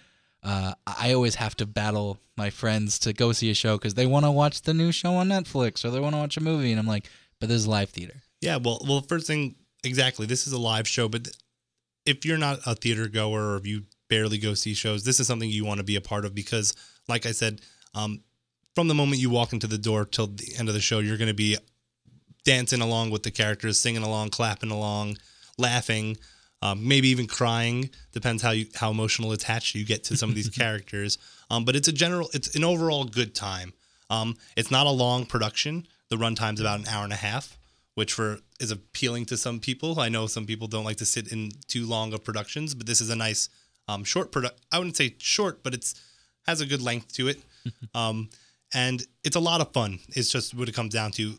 uh, 0.42 0.74
I 0.86 1.12
always 1.12 1.36
have 1.36 1.54
to 1.56 1.66
battle 1.66 2.18
my 2.36 2.50
friends 2.50 2.98
to 3.00 3.12
go 3.12 3.32
see 3.32 3.50
a 3.50 3.54
show 3.54 3.76
because 3.78 3.94
they 3.94 4.06
want 4.06 4.24
to 4.26 4.30
watch 4.30 4.62
the 4.62 4.74
new 4.74 4.92
show 4.92 5.14
on 5.14 5.28
Netflix 5.28 5.84
or 5.84 5.90
they 5.90 6.00
want 6.00 6.14
to 6.14 6.18
watch 6.20 6.36
a 6.36 6.40
movie, 6.42 6.70
and 6.70 6.78
I'm 6.80 6.86
like, 6.86 7.08
but 7.40 7.48
this 7.48 7.56
is 7.58 7.66
live 7.66 7.90
theater. 7.90 8.22
Yeah, 8.40 8.56
well, 8.56 8.78
well, 8.86 9.00
first 9.00 9.26
thing, 9.26 9.54
exactly. 9.82 10.26
This 10.26 10.46
is 10.46 10.52
a 10.52 10.58
live 10.58 10.86
show, 10.86 11.08
but 11.08 11.28
if 12.06 12.24
you're 12.24 12.38
not 12.38 12.60
a 12.66 12.74
theater 12.74 13.08
goer 13.08 13.52
or 13.52 13.56
if 13.56 13.66
you 13.66 13.84
barely 14.08 14.38
go 14.38 14.54
see 14.54 14.74
shows, 14.74 15.04
this 15.04 15.20
is 15.20 15.26
something 15.26 15.50
you 15.50 15.64
want 15.64 15.78
to 15.78 15.84
be 15.84 15.96
a 15.96 16.00
part 16.00 16.24
of 16.24 16.34
because, 16.34 16.74
like 17.08 17.26
I 17.26 17.32
said, 17.32 17.60
um, 17.94 18.22
from 18.74 18.88
the 18.88 18.94
moment 18.94 19.20
you 19.20 19.30
walk 19.30 19.52
into 19.52 19.66
the 19.66 19.78
door 19.78 20.04
till 20.04 20.26
the 20.28 20.54
end 20.58 20.68
of 20.68 20.74
the 20.74 20.80
show, 20.80 21.00
you're 21.00 21.16
going 21.16 21.28
to 21.28 21.34
be 21.34 21.56
dancing 22.44 22.80
along 22.80 23.10
with 23.10 23.22
the 23.22 23.30
characters, 23.30 23.78
singing 23.78 24.02
along, 24.02 24.30
clapping 24.30 24.70
along, 24.70 25.16
laughing, 25.58 26.16
um, 26.62 26.86
maybe 26.86 27.08
even 27.08 27.26
crying. 27.26 27.90
Depends 28.12 28.42
how 28.42 28.52
you 28.52 28.66
how 28.74 28.90
emotional 28.90 29.32
attached 29.32 29.74
you 29.74 29.84
get 29.84 30.04
to 30.04 30.16
some 30.16 30.28
of 30.28 30.34
these 30.34 30.48
characters. 30.62 31.18
Um, 31.50 31.64
but 31.64 31.76
it's 31.76 31.88
a 31.88 31.92
general, 31.92 32.28
it's 32.32 32.54
an 32.54 32.64
overall 32.64 33.04
good 33.04 33.34
time. 33.34 33.72
Um, 34.10 34.36
it's 34.56 34.70
not 34.70 34.86
a 34.86 34.90
long 34.90 35.26
production. 35.26 35.86
The 36.08 36.16
runtime's 36.16 36.60
about 36.60 36.80
an 36.80 36.86
hour 36.88 37.04
and 37.04 37.12
a 37.12 37.16
half, 37.16 37.58
which 37.96 38.12
for 38.12 38.38
is 38.60 38.70
appealing 38.70 39.24
to 39.24 39.36
some 39.38 39.58
people. 39.58 39.98
I 39.98 40.10
know 40.10 40.26
some 40.26 40.44
people 40.44 40.68
don't 40.68 40.84
like 40.84 40.98
to 40.98 41.06
sit 41.06 41.32
in 41.32 41.50
too 41.66 41.86
long 41.86 42.12
of 42.12 42.22
productions, 42.22 42.74
but 42.74 42.86
this 42.86 43.00
is 43.00 43.08
a 43.08 43.16
nice 43.16 43.48
um, 43.88 44.04
short 44.04 44.30
product. 44.30 44.60
I 44.70 44.78
wouldn't 44.78 44.96
say 44.96 45.16
short, 45.18 45.62
but 45.62 45.72
it's 45.72 45.94
has 46.46 46.60
a 46.60 46.66
good 46.66 46.82
length 46.82 47.14
to 47.14 47.28
it. 47.28 47.40
um, 47.94 48.28
and 48.74 49.02
it's 49.24 49.34
a 49.34 49.40
lot 49.40 49.62
of 49.62 49.72
fun. 49.72 49.98
It's 50.10 50.30
just 50.30 50.54
what 50.54 50.68
it 50.68 50.74
comes 50.74 50.92
down 50.92 51.10
to. 51.12 51.34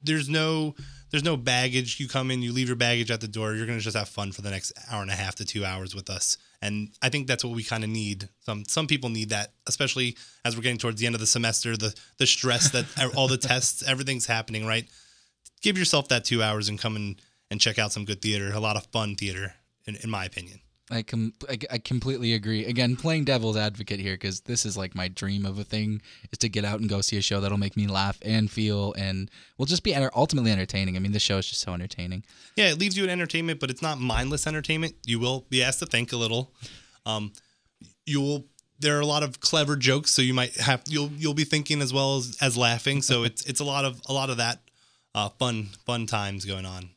There's 0.00 0.28
no 0.28 0.76
there's 1.10 1.24
no 1.24 1.36
baggage. 1.36 1.98
You 1.98 2.06
come 2.06 2.30
in, 2.30 2.40
you 2.40 2.52
leave 2.52 2.68
your 2.68 2.76
baggage 2.76 3.10
at 3.10 3.20
the 3.20 3.26
door. 3.28 3.54
You're 3.54 3.66
gonna 3.66 3.80
just 3.80 3.96
have 3.96 4.08
fun 4.08 4.30
for 4.30 4.42
the 4.42 4.50
next 4.50 4.72
hour 4.88 5.02
and 5.02 5.10
a 5.10 5.14
half 5.14 5.34
to 5.36 5.44
two 5.44 5.64
hours 5.64 5.92
with 5.92 6.08
us. 6.08 6.38
And 6.62 6.90
I 7.02 7.08
think 7.08 7.26
that's 7.26 7.44
what 7.44 7.54
we 7.54 7.64
kind 7.64 7.82
of 7.82 7.90
need. 7.90 8.28
Some 8.44 8.64
some 8.66 8.86
people 8.86 9.10
need 9.10 9.30
that, 9.30 9.54
especially 9.66 10.16
as 10.44 10.54
we're 10.56 10.62
getting 10.62 10.78
towards 10.78 11.00
the 11.00 11.06
end 11.06 11.16
of 11.16 11.20
the 11.20 11.26
semester. 11.26 11.76
The 11.76 11.92
the 12.18 12.26
stress 12.28 12.70
that 12.70 12.86
all 13.16 13.26
the 13.26 13.38
tests, 13.52 13.82
everything's 13.82 14.26
happening, 14.26 14.64
right? 14.64 14.88
Give 15.62 15.78
yourself 15.78 16.08
that 16.08 16.24
two 16.24 16.42
hours 16.42 16.68
and 16.68 16.78
come 16.78 16.96
in 16.96 17.16
and 17.50 17.60
check 17.60 17.78
out 17.78 17.92
some 17.92 18.04
good 18.04 18.22
theater. 18.22 18.52
A 18.52 18.60
lot 18.60 18.76
of 18.76 18.86
fun 18.86 19.16
theater, 19.16 19.54
in, 19.86 19.96
in 19.96 20.10
my 20.10 20.24
opinion. 20.24 20.60
I 20.90 21.02
com- 21.02 21.32
I, 21.48 21.58
I 21.70 21.78
completely 21.78 22.34
agree. 22.34 22.64
Again, 22.64 22.94
playing 22.94 23.24
devil's 23.24 23.56
advocate 23.56 23.98
here 23.98 24.14
because 24.14 24.42
this 24.42 24.64
is 24.64 24.76
like 24.76 24.94
my 24.94 25.08
dream 25.08 25.44
of 25.44 25.58
a 25.58 25.64
thing 25.64 26.00
is 26.30 26.38
to 26.38 26.48
get 26.48 26.64
out 26.64 26.78
and 26.78 26.88
go 26.88 27.00
see 27.00 27.16
a 27.16 27.20
show 27.20 27.40
that'll 27.40 27.58
make 27.58 27.76
me 27.76 27.88
laugh 27.88 28.18
and 28.22 28.48
feel 28.48 28.94
and 28.96 29.28
will 29.58 29.66
just 29.66 29.82
be 29.82 29.92
enter- 29.92 30.12
ultimately 30.14 30.52
entertaining. 30.52 30.94
I 30.96 31.00
mean, 31.00 31.10
this 31.10 31.22
show 31.22 31.38
is 31.38 31.46
just 31.48 31.60
so 31.60 31.72
entertaining. 31.72 32.24
Yeah, 32.54 32.70
it 32.70 32.78
leaves 32.78 32.96
you 32.96 33.02
in 33.02 33.10
entertainment, 33.10 33.58
but 33.58 33.68
it's 33.68 33.82
not 33.82 33.98
mindless 33.98 34.46
entertainment. 34.46 34.94
You 35.04 35.18
will 35.18 35.46
be 35.50 35.62
asked 35.62 35.80
to 35.80 35.86
think 35.86 36.12
a 36.12 36.16
little. 36.16 36.54
Um, 37.04 37.32
you 38.04 38.20
will. 38.20 38.46
There 38.78 38.96
are 38.96 39.00
a 39.00 39.06
lot 39.06 39.22
of 39.22 39.40
clever 39.40 39.74
jokes, 39.74 40.12
so 40.12 40.20
you 40.20 40.34
might 40.34 40.54
have 40.56 40.82
you'll 40.86 41.10
you'll 41.16 41.34
be 41.34 41.44
thinking 41.44 41.80
as 41.80 41.92
well 41.94 42.18
as, 42.18 42.36
as 42.40 42.56
laughing. 42.56 43.00
So 43.02 43.24
it's 43.24 43.44
it's 43.46 43.58
a 43.58 43.64
lot 43.64 43.84
of 43.86 44.00
a 44.06 44.12
lot 44.12 44.28
of 44.28 44.36
that 44.36 44.60
uh, 45.16 45.30
fun 45.30 45.70
fun 45.84 46.06
times 46.06 46.44
going 46.44 46.64
on 46.64 46.90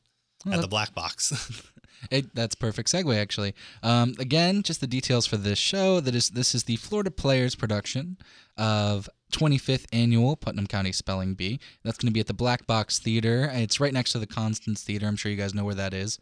at 0.52 0.62
the 0.62 0.68
black 0.68 0.94
box. 0.94 1.34
It, 2.12 2.34
that's 2.34 2.56
perfect 2.56 2.90
segue, 2.90 3.14
actually. 3.20 3.54
Um, 3.84 4.16
again, 4.20 4.64
just 4.64 4.80
the 4.80 4.88
details 4.88 5.26
for 5.26 5.36
this 5.36 5.60
show. 5.60 6.00
That 6.00 6.16
is, 6.16 6.30
this 6.30 6.56
is 6.56 6.64
the 6.64 6.78
Florida 6.78 7.12
Players 7.12 7.56
production 7.56 8.18
of 8.58 9.10
25th 9.34 9.86
annual 9.92 10.38
Putnam 10.38 10.66
County 10.66 10.94
Spelling 10.94 11.34
Bee. 11.34 11.60
That's 11.84 11.98
going 11.98 12.08
to 12.08 12.14
be 12.14 12.22
at 12.22 12.28
the 12.28 12.34
Black 12.34 12.66
Box 12.66 13.00
Theater. 13.00 13.52
It's 13.54 13.82
right 13.82 13.92
next 13.92 14.14
to 14.14 14.20
the 14.20 14.28
Constans 14.28 14.82
Theater. 14.82 15.08
I'm 15.08 15.18
sure 15.18 15.30
you 15.30 15.38
guys 15.38 15.54
know 15.54 15.66
where 15.66 15.76
that 15.76 15.94
is. 15.94 16.20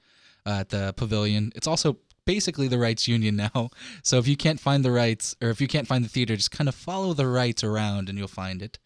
Uh, 0.48 0.62
at 0.62 0.70
the 0.70 0.94
Pavilion. 0.98 1.52
It's 1.56 1.68
also 1.68 1.98
basically 2.26 2.68
the 2.68 2.78
Reitz 2.78 3.08
union 3.08 3.36
now. 3.54 3.70
So 4.02 4.18
if 4.18 4.28
you 4.28 4.38
can't 4.38 4.60
find 4.60 4.84
the 4.84 4.90
Reitz, 4.90 5.36
or 5.44 5.50
if 5.50 5.62
you 5.62 5.68
can't 5.68 5.88
find 5.88 6.04
the 6.04 6.10
theater, 6.10 6.36
just 6.36 6.52
kind 6.52 6.68
of 6.68 6.76
follow 6.76 7.14
the 7.14 7.24
Reitz 7.24 7.64
around 7.64 8.10
and 8.10 8.18
you'll 8.18 8.28
find 8.28 8.62
it. 8.62 8.80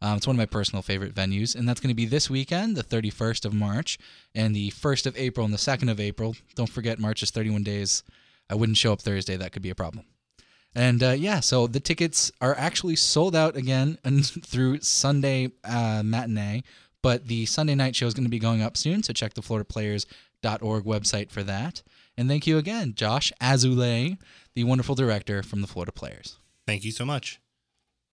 Um, 0.00 0.16
it's 0.16 0.26
one 0.26 0.36
of 0.36 0.38
my 0.38 0.46
personal 0.46 0.82
favorite 0.82 1.14
venues, 1.14 1.56
and 1.56 1.68
that's 1.68 1.80
going 1.80 1.90
to 1.90 1.94
be 1.94 2.06
this 2.06 2.30
weekend, 2.30 2.76
the 2.76 2.84
31st 2.84 3.44
of 3.44 3.52
March, 3.52 3.98
and 4.34 4.54
the 4.54 4.70
1st 4.70 5.06
of 5.06 5.16
April 5.16 5.44
and 5.44 5.52
the 5.52 5.58
2nd 5.58 5.90
of 5.90 5.98
April. 5.98 6.36
Don't 6.54 6.70
forget, 6.70 6.98
March 6.98 7.22
is 7.22 7.30
31 7.30 7.64
days. 7.64 8.04
I 8.48 8.54
wouldn't 8.54 8.78
show 8.78 8.92
up 8.92 9.02
Thursday. 9.02 9.36
That 9.36 9.52
could 9.52 9.62
be 9.62 9.70
a 9.70 9.74
problem. 9.74 10.04
And 10.74 11.02
uh, 11.02 11.10
yeah, 11.10 11.40
so 11.40 11.66
the 11.66 11.80
tickets 11.80 12.30
are 12.40 12.56
actually 12.56 12.96
sold 12.96 13.34
out 13.34 13.56
again 13.56 13.98
and 14.04 14.24
through 14.24 14.80
Sunday 14.80 15.50
uh, 15.64 16.02
matinee, 16.04 16.62
but 17.02 17.26
the 17.26 17.46
Sunday 17.46 17.74
night 17.74 17.96
show 17.96 18.06
is 18.06 18.14
going 18.14 18.24
to 18.24 18.30
be 18.30 18.38
going 18.38 18.62
up 18.62 18.76
soon. 18.76 19.02
So 19.02 19.12
check 19.12 19.34
the 19.34 19.42
FloridaPlayers.org 19.42 20.84
website 20.84 21.30
for 21.30 21.42
that. 21.42 21.82
And 22.16 22.28
thank 22.28 22.46
you 22.46 22.58
again, 22.58 22.94
Josh 22.94 23.32
Azulay, 23.40 24.18
the 24.54 24.64
wonderful 24.64 24.94
director 24.94 25.42
from 25.42 25.60
the 25.60 25.68
Florida 25.68 25.92
Players. 25.92 26.38
Thank 26.66 26.84
you 26.84 26.92
so 26.92 27.04
much. 27.04 27.40